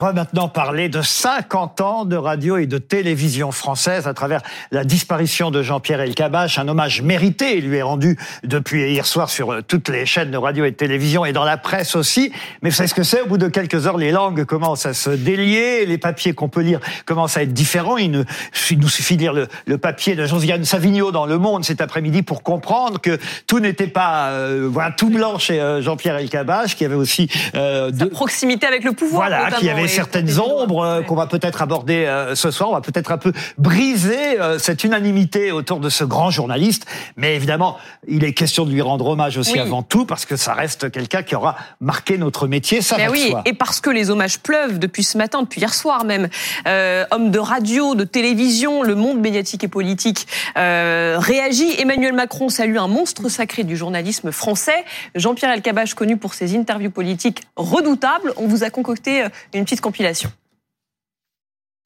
On 0.00 0.04
va 0.04 0.12
maintenant 0.12 0.48
parler 0.48 0.88
de 0.88 1.02
50 1.02 1.80
ans 1.80 2.04
de 2.04 2.16
radio 2.16 2.56
et 2.56 2.66
de 2.66 2.78
télévision 2.78 3.52
française 3.52 4.08
à 4.08 4.14
travers 4.14 4.42
la 4.72 4.82
disparition 4.82 5.52
de 5.52 5.62
Jean-Pierre 5.62 6.00
Elkabbach. 6.00 6.58
Un 6.58 6.66
hommage 6.66 7.00
mérité 7.00 7.60
lui 7.60 7.76
est 7.76 7.82
rendu 7.82 8.18
depuis 8.42 8.90
hier 8.90 9.06
soir 9.06 9.30
sur 9.30 9.52
euh, 9.52 9.60
toutes 9.62 9.88
les 9.88 10.04
chaînes 10.04 10.32
de 10.32 10.36
radio 10.36 10.64
et 10.64 10.72
de 10.72 10.76
télévision 10.76 11.24
et 11.24 11.32
dans 11.32 11.44
la 11.44 11.58
presse 11.58 11.94
aussi. 11.94 12.32
Mais 12.60 12.70
vous 12.70 12.74
savez 12.74 12.88
ce 12.88 12.94
que 12.94 13.04
c'est? 13.04 13.20
Au 13.20 13.26
bout 13.26 13.38
de 13.38 13.46
quelques 13.46 13.86
heures, 13.86 13.96
les 13.96 14.10
langues 14.10 14.44
commencent 14.44 14.84
à 14.84 14.94
se 14.94 15.10
délier, 15.10 15.86
les 15.86 15.98
papiers 15.98 16.32
qu'on 16.32 16.48
peut 16.48 16.62
lire 16.62 16.80
commencent 17.06 17.36
à 17.36 17.44
être 17.44 17.52
différents. 17.52 17.96
Il, 17.96 18.10
nous 18.10 18.88
suffit 18.88 19.16
de 19.16 19.20
lire 19.22 19.46
le, 19.66 19.78
papier 19.78 20.16
de 20.16 20.26
Josiane 20.26 20.64
Savigno 20.64 21.12
dans 21.12 21.26
Le 21.26 21.38
Monde 21.38 21.64
cet 21.64 21.80
après-midi 21.80 22.22
pour 22.22 22.42
comprendre 22.42 23.00
que 23.00 23.16
tout 23.46 23.60
n'était 23.60 23.86
pas 23.86 24.30
euh, 24.30 24.68
voilà 24.68 24.90
tout 24.90 25.10
blanc 25.10 25.38
chez 25.38 25.60
euh, 25.60 25.82
Jean-Pierre 25.82 26.16
Elkabbach, 26.16 26.74
qui 26.74 26.84
avait 26.84 26.96
aussi 26.96 27.28
de 27.54 28.04
proximité 28.06 28.66
avec 28.66 28.82
le 28.82 28.90
pouvoir. 28.90 29.28
Voilà, 29.28 29.52
qui 29.52 29.70
avait 29.70 29.83
certaines 29.88 30.38
ombres 30.38 30.84
euh, 30.84 31.02
qu'on 31.02 31.14
va 31.14 31.26
peut-être 31.26 31.62
aborder 31.62 32.04
euh, 32.06 32.34
ce 32.34 32.50
soir. 32.50 32.70
On 32.70 32.74
va 32.74 32.80
peut-être 32.80 33.12
un 33.12 33.18
peu 33.18 33.32
briser 33.58 34.40
euh, 34.40 34.58
cette 34.58 34.84
unanimité 34.84 35.52
autour 35.52 35.80
de 35.80 35.88
ce 35.88 36.04
grand 36.04 36.30
journaliste. 36.30 36.86
Mais 37.16 37.34
évidemment, 37.34 37.76
il 38.06 38.24
est 38.24 38.32
question 38.32 38.64
de 38.64 38.70
lui 38.70 38.82
rendre 38.82 39.06
hommage 39.06 39.38
aussi 39.38 39.58
avant 39.58 39.82
tout 39.82 40.04
parce 40.04 40.26
que 40.26 40.36
ça 40.36 40.54
reste 40.54 40.90
quelqu'un 40.90 41.22
qui 41.22 41.34
aura 41.34 41.56
marqué 41.80 42.18
notre 42.18 42.46
métier. 42.46 42.82
Ça 42.82 42.96
Mais 42.96 43.08
oui, 43.08 43.32
et 43.44 43.52
parce 43.52 43.80
que 43.80 43.90
les 43.90 44.10
hommages 44.10 44.38
pleuvent 44.38 44.78
depuis 44.78 45.04
ce 45.04 45.18
matin, 45.18 45.42
depuis 45.42 45.60
hier 45.60 45.74
soir 45.74 46.04
même. 46.04 46.28
homme 46.66 47.30
de 47.30 47.38
radio, 47.38 47.94
de 47.94 48.04
télévision, 48.04 48.82
le 48.82 48.94
monde 48.94 49.20
médiatique 49.20 49.64
et 49.64 49.68
politique 49.68 50.26
réagit. 50.56 51.80
Emmanuel 51.80 52.12
Macron 52.12 52.48
salue 52.48 52.76
un 52.76 52.88
monstre 52.88 53.28
sacré 53.28 53.64
du 53.64 53.76
journalisme 53.76 54.32
français. 54.32 54.84
Jean-Pierre 55.14 55.52
Elkabbach, 55.52 55.94
connu 55.94 56.16
pour 56.16 56.34
ses 56.34 56.56
interviews 56.56 56.90
politiques 56.90 57.42
redoutables. 57.56 58.32
On 58.36 58.46
vous 58.46 58.64
a 58.64 58.70
concocté 58.70 59.24
une 59.52 59.64
petite 59.64 59.73
compilation. 59.80 60.32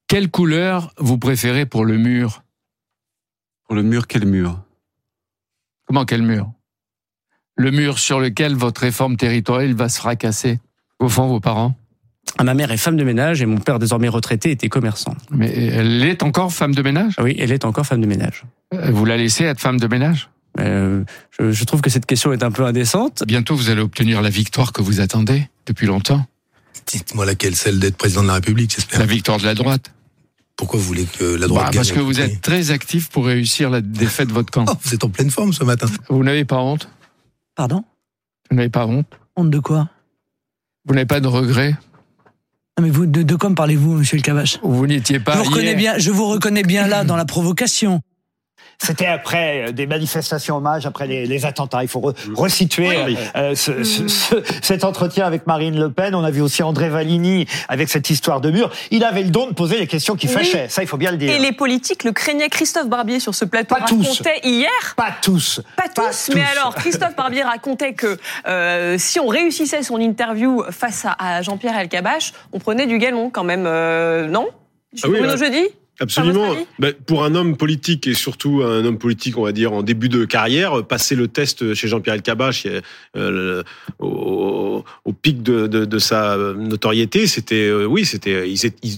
Quelle 0.07 0.29
couleur 0.29 0.93
vous 0.97 1.17
préférez 1.17 1.65
pour 1.65 1.85
le 1.85 1.97
mur? 1.97 2.43
Pour 3.67 3.75
le 3.75 3.83
mur, 3.83 4.07
quel 4.07 4.25
mur? 4.25 4.59
Comment 5.85 6.05
quel 6.05 6.23
mur? 6.23 6.51
Le 7.55 7.71
mur 7.71 7.99
sur 7.99 8.19
lequel 8.19 8.55
votre 8.55 8.81
réforme 8.81 9.17
territoriale 9.17 9.73
va 9.73 9.89
se 9.89 9.99
fracasser. 9.99 10.59
Au 10.99 11.09
fond, 11.09 11.27
vos 11.27 11.39
parents? 11.39 11.75
Ah, 12.37 12.43
Ma 12.43 12.53
mère 12.53 12.71
est 12.71 12.77
femme 12.77 12.97
de 12.97 13.03
ménage 13.03 13.41
et 13.41 13.45
mon 13.45 13.57
père, 13.57 13.79
désormais 13.79 14.07
retraité, 14.07 14.51
était 14.51 14.69
commerçant. 14.69 15.15
Mais 15.31 15.51
elle 15.51 16.03
est 16.03 16.23
encore 16.23 16.53
femme 16.53 16.73
de 16.73 16.81
ménage? 16.81 17.15
Oui, 17.19 17.35
elle 17.37 17.51
est 17.51 17.65
encore 17.65 17.85
femme 17.85 18.01
de 18.01 18.07
ménage. 18.07 18.43
Euh, 18.73 18.91
vous 18.91 19.05
la 19.05 19.17
laissez 19.17 19.43
être 19.43 19.59
femme 19.59 19.79
de 19.79 19.87
ménage? 19.87 20.29
Euh, 20.59 21.03
je, 21.31 21.51
je 21.51 21.63
trouve 21.65 21.81
que 21.81 21.89
cette 21.89 22.05
question 22.05 22.33
est 22.33 22.43
un 22.43 22.51
peu 22.51 22.65
indécente. 22.65 23.23
Bientôt, 23.27 23.55
vous 23.55 23.69
allez 23.69 23.81
obtenir 23.81 24.21
la 24.21 24.29
victoire 24.29 24.73
que 24.73 24.81
vous 24.81 24.99
attendez 24.99 25.47
depuis 25.65 25.85
longtemps. 25.85 26.25
Dites-moi 26.87 27.25
laquelle, 27.25 27.55
celle 27.55 27.79
d'être 27.79 27.97
président 27.97 28.23
de 28.23 28.27
la 28.27 28.35
République, 28.35 28.73
j'espère. 28.73 28.99
La 28.99 29.05
victoire 29.05 29.37
de 29.37 29.45
la 29.45 29.55
droite. 29.55 29.91
Pourquoi 30.55 30.79
vous 30.79 30.85
voulez 30.85 31.05
que 31.05 31.23
la 31.23 31.47
droite 31.47 31.67
bah, 31.67 31.71
Parce 31.73 31.91
que 31.91 31.99
vous 31.99 32.19
êtes 32.19 32.41
très 32.41 32.71
actif 32.71 33.09
pour 33.09 33.25
réussir 33.25 33.69
la 33.69 33.81
défaite 33.81 34.27
de 34.27 34.33
votre 34.33 34.51
camp. 34.51 34.65
Oh, 34.67 34.73
vous 34.81 34.93
êtes 34.93 35.03
en 35.03 35.09
pleine 35.09 35.31
forme 35.31 35.53
ce 35.53 35.63
matin. 35.63 35.87
Vous 36.09 36.23
n'avez 36.23 36.43
pas 36.43 36.57
honte 36.57 36.89
Pardon 37.55 37.83
Vous 38.49 38.57
n'avez 38.57 38.69
pas 38.69 38.85
honte 38.85 39.07
Honte 39.37 39.49
de 39.49 39.59
quoi 39.59 39.89
Vous 40.85 40.93
n'avez 40.93 41.05
pas 41.05 41.21
de 41.21 41.27
regrets 41.27 41.75
non 42.77 42.85
mais 42.85 42.91
vous, 42.91 43.05
de, 43.05 43.23
de 43.23 43.35
quoi 43.35 43.49
me 43.49 43.55
parlez-vous, 43.55 43.95
monsieur 43.95 44.15
le 44.15 44.21
Cavache 44.21 44.57
Vous 44.63 44.87
n'étiez 44.87 45.19
pas. 45.19 45.33
Je 45.33 45.39
vous, 45.39 45.49
reconnais 45.49 45.75
bien, 45.75 45.97
je 45.97 46.11
vous 46.11 46.27
reconnais 46.27 46.63
bien 46.63 46.87
là 46.87 47.03
dans 47.03 47.17
la 47.17 47.25
provocation. 47.25 47.99
C'était 48.81 49.07
après 49.07 49.67
euh, 49.67 49.71
des 49.71 49.87
manifestations 49.87 50.57
hommages, 50.57 50.85
après 50.85 51.05
les, 51.05 51.25
les 51.25 51.45
attentats. 51.45 51.83
Il 51.83 51.89
faut 51.89 51.99
mm. 51.99 52.33
resituer 52.35 52.89
euh, 53.35 53.53
ce, 53.53 53.71
mm. 53.71 53.83
ce, 54.09 54.35
cet 54.61 54.83
entretien 54.85 55.25
avec 55.25 55.47
Marine 55.47 55.77
Le 55.77 55.91
Pen. 55.91 56.15
On 56.15 56.23
a 56.23 56.31
vu 56.31 56.41
aussi 56.41 56.63
André 56.63 56.89
Valigny 56.89 57.45
avec 57.67 57.89
cette 57.89 58.09
histoire 58.09 58.39
de 58.39 58.51
mur. 58.51 58.71
Il 58.89 59.03
avait 59.03 59.23
le 59.23 59.29
don 59.29 59.47
de 59.47 59.53
poser 59.53 59.77
les 59.77 59.87
questions 59.87 60.15
qui 60.15 60.27
fâchaient. 60.27 60.69
Ça, 60.69 60.81
il 60.81 60.87
faut 60.87 60.97
bien 60.97 61.11
le 61.11 61.17
dire. 61.17 61.31
Et 61.31 61.39
les 61.39 61.51
politiques 61.51 62.03
le 62.03 62.13
craignaient. 62.13 62.49
Christophe 62.49 62.87
Barbier 62.87 63.19
sur 63.19 63.35
ce 63.35 63.45
plateau 63.45 63.75
Pas 63.75 63.81
racontait 63.81 64.39
hier. 64.43 64.69
Pas 64.95 65.13
tous. 65.21 65.61
Pas 65.75 65.89
tous. 65.89 66.31
mais 66.33 66.43
alors, 66.57 66.73
Christophe 66.75 67.15
Barbier 67.15 67.43
racontait 67.43 67.93
que 67.93 68.17
euh, 68.47 68.97
si 68.97 69.19
on 69.19 69.27
réussissait 69.27 69.83
son 69.83 69.99
interview 69.99 70.63
face 70.71 71.05
à, 71.05 71.15
à 71.19 71.41
Jean-Pierre 71.41 71.77
Elkabach, 71.77 72.33
on 72.53 72.59
prenait 72.59 72.87
du 72.87 72.97
galon 72.97 73.29
quand 73.29 73.43
même. 73.43 73.65
Euh, 73.65 74.27
non? 74.27 74.47
Ah 75.03 75.07
oui, 75.09 75.19
jeudi 75.37 75.67
Absolument. 75.99 76.55
Ben, 76.79 76.93
pour 76.93 77.23
un 77.23 77.35
homme 77.35 77.57
politique 77.57 78.07
et 78.07 78.13
surtout 78.13 78.61
un 78.63 78.85
homme 78.85 78.97
politique, 78.97 79.37
on 79.37 79.43
va 79.43 79.51
dire 79.51 79.73
en 79.73 79.83
début 79.83 80.09
de 80.09 80.25
carrière, 80.25 80.85
passer 80.85 81.15
le 81.15 81.27
test 81.27 81.73
chez 81.73 81.87
Jean-Pierre 81.87 82.15
Elkabbach 82.15 82.65
euh, 83.17 83.63
au, 83.99 84.83
au, 85.05 85.13
pic 85.13 85.43
de, 85.43 85.67
de, 85.67 85.85
de, 85.85 85.99
sa 85.99 86.37
notoriété, 86.37 87.27
c'était 87.27 87.67
euh, 87.67 87.85
oui, 87.85 88.05
c'était 88.05 88.45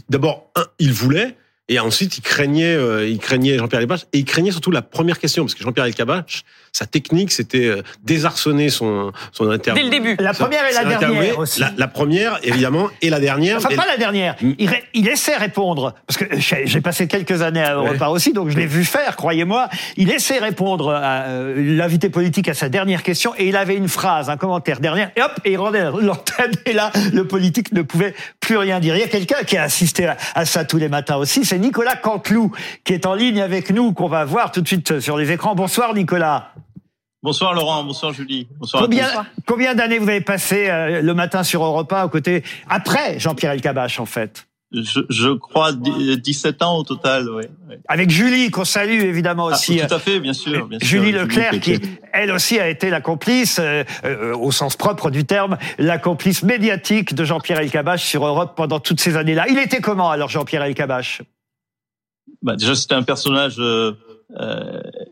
d'abord 0.09 0.51
un, 0.55 0.65
il 0.79 0.93
voulait. 0.93 1.35
Et 1.69 1.79
ensuite, 1.79 2.17
il 2.17 2.21
craignait, 2.21 2.75
euh, 2.75 3.07
il 3.07 3.17
craignait 3.17 3.57
Jean-Pierre 3.57 3.81
Elkabbach 3.81 4.05
et 4.11 4.19
il 4.19 4.25
craignait 4.25 4.51
surtout 4.51 4.71
la 4.71 4.81
première 4.81 5.19
question 5.19 5.43
parce 5.45 5.55
que 5.55 5.63
Jean-Pierre 5.63 5.85
Elkabbach, 5.85 6.43
sa 6.71 6.85
technique, 6.85 7.31
c'était 7.31 7.65
euh, 7.65 7.83
désarçonner 8.03 8.69
son 8.69 9.11
son 9.31 9.49
interview. 9.49 9.83
Dès 9.83 9.89
le 9.89 10.03
début. 10.03 10.15
La 10.21 10.33
première 10.33 10.65
et 10.65 10.73
la 10.73 10.85
dernière 10.85 11.37
aussi. 11.37 11.59
La, 11.59 11.71
la, 11.77 11.87
première, 11.87 12.39
évidemment, 12.43 12.89
et 13.01 13.09
la 13.09 13.19
dernière. 13.19 13.57
Enfin, 13.57 13.75
pas 13.75 13.87
la 13.87 13.97
dernière. 13.97 14.35
Il, 14.41 14.69
il 14.93 15.07
essaie 15.07 15.35
répondre 15.35 15.93
parce 16.07 16.17
que 16.17 16.25
j'ai 16.39 16.81
passé 16.81 17.07
quelques 17.07 17.41
années 17.41 17.61
à 17.61 17.75
Europa 17.75 18.07
aussi, 18.07 18.33
donc 18.33 18.49
je 18.49 18.57
l'ai 18.57 18.65
vu 18.65 18.85
faire, 18.85 19.15
croyez-moi. 19.15 19.69
Il 19.97 20.11
essaie 20.11 20.39
répondre 20.39 20.91
à 20.91 21.23
euh, 21.23 21.75
l'invité 21.77 22.09
politique 22.09 22.47
à 22.47 22.53
sa 22.53 22.69
dernière 22.69 23.03
question 23.03 23.33
et 23.37 23.47
il 23.47 23.55
avait 23.55 23.75
une 23.75 23.89
phrase, 23.89 24.29
un 24.29 24.37
commentaire 24.37 24.79
dernier, 24.79 25.07
et 25.15 25.21
hop, 25.21 25.33
et 25.43 25.51
il 25.51 25.57
rendait 25.57 25.83
l'antenne 25.83 26.51
et 26.65 26.73
là, 26.73 26.91
le 27.13 27.27
politique 27.27 27.71
ne 27.73 27.81
pouvait 27.81 28.13
plus 28.39 28.57
rien 28.57 28.79
dire. 28.79 28.95
Il 28.95 28.99
y 28.99 29.03
a 29.03 29.07
quelqu'un 29.07 29.43
qui 29.45 29.57
a 29.57 29.63
assisté 29.63 30.05
à, 30.05 30.17
à 30.35 30.45
ça 30.45 30.65
tous 30.65 30.77
les 30.77 30.89
matins 30.89 31.17
aussi, 31.17 31.43
c'est 31.45 31.59
Nicolas 31.59 31.95
Canteloup 31.95 32.51
qui 32.83 32.93
est 32.93 33.05
en 33.05 33.13
ligne 33.13 33.41
avec 33.41 33.71
nous, 33.71 33.93
qu'on 33.93 34.07
va 34.07 34.25
voir 34.25 34.51
tout 34.51 34.61
de 34.61 34.67
suite 34.67 34.99
sur 34.99 35.17
les 35.17 35.31
écrans. 35.31 35.55
Bonsoir 35.55 35.93
Nicolas. 35.93 36.53
Bonsoir 37.23 37.53
Laurent, 37.53 37.83
bonsoir 37.83 38.13
Julie. 38.13 38.47
Bonsoir 38.57 38.83
combien, 38.83 39.07
combien 39.45 39.75
d'années 39.75 39.99
vous 39.99 40.09
avez 40.09 40.21
passé 40.21 40.69
euh, 40.69 41.01
le 41.01 41.13
matin 41.13 41.43
sur 41.43 41.63
Europa 41.63 42.03
aux 42.05 42.09
côtés, 42.09 42.43
après 42.67 43.19
Jean-Pierre 43.19 43.51
Elkabach 43.51 43.99
en 43.99 44.07
fait? 44.07 44.47
Je, 44.71 45.01
je, 45.09 45.29
crois 45.33 45.73
17 45.73 46.61
ans 46.63 46.77
au 46.77 46.83
total, 46.83 47.29
oui. 47.29 47.43
Avec 47.89 48.09
Julie, 48.09 48.51
qu'on 48.51 48.63
salue 48.63 49.01
évidemment 49.01 49.49
ah, 49.49 49.53
aussi. 49.53 49.81
tout 49.85 49.93
à 49.93 49.99
fait, 49.99 50.21
bien 50.21 50.31
sûr. 50.31 50.65
Bien 50.67 50.79
Julie 50.81 51.11
Leclerc, 51.11 51.59
qui 51.59 51.77
elle 52.13 52.31
aussi 52.31 52.57
a 52.57 52.69
été 52.69 52.89
la 52.89 53.01
complice, 53.01 53.59
euh, 53.59 53.83
euh, 54.05 54.33
au 54.33 54.51
sens 54.51 54.77
propre 54.77 55.09
du 55.11 55.25
terme, 55.25 55.57
la 55.77 55.97
complice 55.97 56.41
médiatique 56.43 57.13
de 57.13 57.25
Jean-Pierre 57.25 57.59
Elkabach 57.59 57.99
sur 57.99 58.25
Europe 58.25 58.53
pendant 58.55 58.79
toutes 58.79 59.01
ces 59.01 59.17
années-là. 59.17 59.47
Il 59.49 59.59
était 59.59 59.81
comment 59.81 60.09
alors 60.09 60.29
Jean-Pierre 60.29 60.63
Elkabach? 60.63 61.21
Bah, 62.41 62.55
Déjà, 62.55 62.73
c'était 62.73 62.95
un 62.95 63.03
personnage 63.03 63.55
euh, 63.59 63.91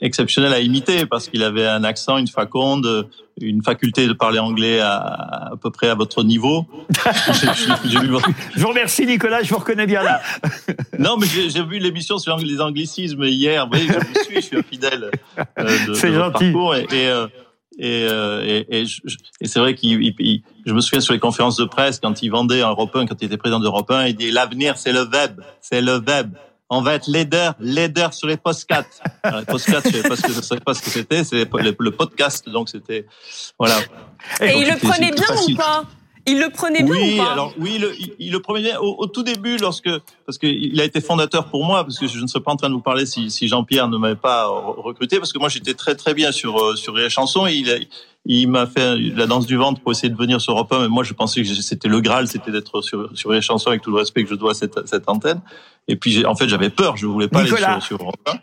exceptionnel 0.01 0.53
à 0.53 0.59
imiter 0.59 1.05
parce 1.05 1.27
qu'il 1.29 1.43
avait 1.43 1.67
un 1.67 1.83
accent, 1.83 2.17
une 2.17 2.27
faconde, 2.27 3.07
une 3.41 3.63
faculté 3.63 4.07
de 4.07 4.13
parler 4.13 4.39
anglais 4.39 4.79
à, 4.79 4.97
à 5.51 5.53
peu 5.61 5.71
près 5.71 5.89
à 5.89 5.95
votre 5.95 6.23
niveau. 6.23 6.65
je 7.85 8.59
vous 8.61 8.67
remercie 8.67 9.05
Nicolas, 9.05 9.43
je 9.43 9.49
vous 9.49 9.59
reconnais 9.59 9.87
bien 9.87 10.03
là. 10.03 10.21
non, 10.99 11.17
mais 11.17 11.27
j'ai 11.27 11.63
vu 11.63 11.79
l'émission 11.79 12.17
sur 12.17 12.37
les 12.37 12.61
anglicismes 12.61 13.23
hier. 13.23 13.65
Vous 13.65 13.71
voyez, 13.71 13.87
je 13.87 13.93
vous 13.93 14.23
suis, 14.23 14.35
je 14.35 14.41
suis 14.41 14.57
un 14.57 14.63
fidèle 14.63 15.11
euh, 15.37 15.63
de, 15.87 15.93
de 16.07 16.17
votre 16.17 16.39
parcours 16.39 16.75
et, 16.75 16.87
et 16.91 17.07
euh, 17.09 17.27
et, 17.81 18.07
euh, 18.09 18.43
et, 18.43 18.81
et, 18.81 18.83
et 19.39 19.47
c'est 19.47 19.59
vrai 19.59 19.73
qu'il, 19.73 20.13
je 20.65 20.73
me 20.73 20.81
souviens 20.81 20.99
sur 20.99 21.13
les 21.13 21.19
conférences 21.19 21.55
de 21.55 21.63
presse 21.63 22.01
quand 22.01 22.21
il 22.21 22.29
vendait 22.29 22.59
Europe 22.59 22.93
1, 22.93 23.05
quand 23.05 23.15
il 23.21 23.25
était 23.25 23.37
président 23.37 23.61
d'Europe 23.61 23.89
1, 23.89 24.07
il 24.07 24.15
dit 24.17 24.31
l'avenir 24.31 24.77
c'est 24.77 24.91
le 24.91 25.07
web, 25.07 25.39
c'est 25.61 25.81
le 25.81 25.97
web 25.99 26.33
on 26.69 26.81
va 26.81 26.95
être 26.95 27.07
leader, 27.07 27.55
leader 27.59 28.13
sur 28.13 28.27
les 28.27 28.37
podcasts. 28.37 29.01
les 29.25 29.45
podcasts, 29.45 29.91
je 29.91 29.97
sais 29.97 30.07
pas 30.07 30.15
ce 30.15 30.21
que, 30.21 30.31
savais 30.33 30.61
pas 30.61 30.73
ce 30.73 30.81
que 30.81 30.89
c'était, 30.89 31.23
c'est 31.23 31.45
le, 31.51 31.91
podcast, 31.91 32.47
donc 32.47 32.69
c'était, 32.69 33.05
voilà. 33.57 33.77
Et, 34.41 34.57
il 34.57 34.67
le 34.67 34.77
prenait 34.77 35.11
bien 35.11 35.27
ou 35.47 35.55
pas? 35.55 35.85
Il 36.29 36.39
le 36.39 36.49
prenait 36.49 36.83
bien 36.83 36.93
oui, 36.93 37.13
ou 37.15 37.23
pas 37.23 37.31
alors 37.31 37.53
oui, 37.59 37.77
le, 37.77 37.93
il, 38.19 38.31
le 38.31 38.39
prenait 38.39 38.61
bien 38.61 38.79
au, 38.79 39.07
tout 39.07 39.23
début 39.23 39.57
lorsque 39.57 39.89
parce 40.25 40.37
qu'il 40.37 40.79
a 40.79 40.83
été 40.83 41.01
fondateur 41.01 41.45
pour 41.45 41.65
moi 41.65 41.83
parce 41.83 41.99
que 41.99 42.07
je 42.07 42.19
ne 42.19 42.27
serais 42.27 42.43
pas 42.43 42.51
en 42.51 42.55
train 42.55 42.69
de 42.69 42.75
vous 42.75 42.81
parler 42.81 43.05
si, 43.05 43.31
si 43.31 43.47
Jean-Pierre 43.47 43.87
ne 43.87 43.97
m'avait 43.97 44.15
pas 44.15 44.47
recruté 44.47 45.17
parce 45.17 45.33
que 45.33 45.39
moi 45.39 45.49
j'étais 45.49 45.73
très 45.73 45.95
très 45.95 46.13
bien 46.13 46.31
sur 46.31 46.59
euh, 46.59 46.75
sur 46.75 46.95
les 46.95 47.09
chansons 47.09 47.47
et 47.47 47.53
il 47.53 47.87
il 48.25 48.49
m'a 48.49 48.67
fait 48.67 48.97
la 48.97 49.27
danse 49.27 49.45
du 49.45 49.55
ventre 49.55 49.81
pour 49.81 49.91
essayer 49.91 50.09
de 50.09 50.17
venir 50.17 50.41
sur 50.41 50.53
Europe 50.53 50.71
1 50.71 50.81
mais 50.81 50.87
moi 50.87 51.03
je 51.03 51.13
pensais 51.13 51.41
que 51.41 51.47
c'était 51.47 51.87
le 51.87 52.01
Graal 52.01 52.27
c'était 52.27 52.51
d'être 52.51 52.81
sur 52.81 53.09
sur 53.17 53.31
les 53.31 53.41
chansons 53.41 53.69
avec 53.69 53.81
tout 53.81 53.91
le 53.91 53.97
respect 53.97 54.23
que 54.23 54.29
je 54.29 54.35
dois 54.35 54.51
à 54.51 54.55
cette 54.55 54.87
cette 54.87 55.09
antenne 55.09 55.41
et 55.89 55.95
puis, 55.95 56.23
en 56.25 56.35
fait, 56.35 56.47
j'avais 56.47 56.69
peur. 56.69 56.95
Je 56.95 57.07
voulais 57.07 57.27
pas 57.27 57.39
aller 57.39 57.49
sur, 57.49 57.83
sur 57.83 57.97
Europe 57.99 58.15
1. 58.27 58.33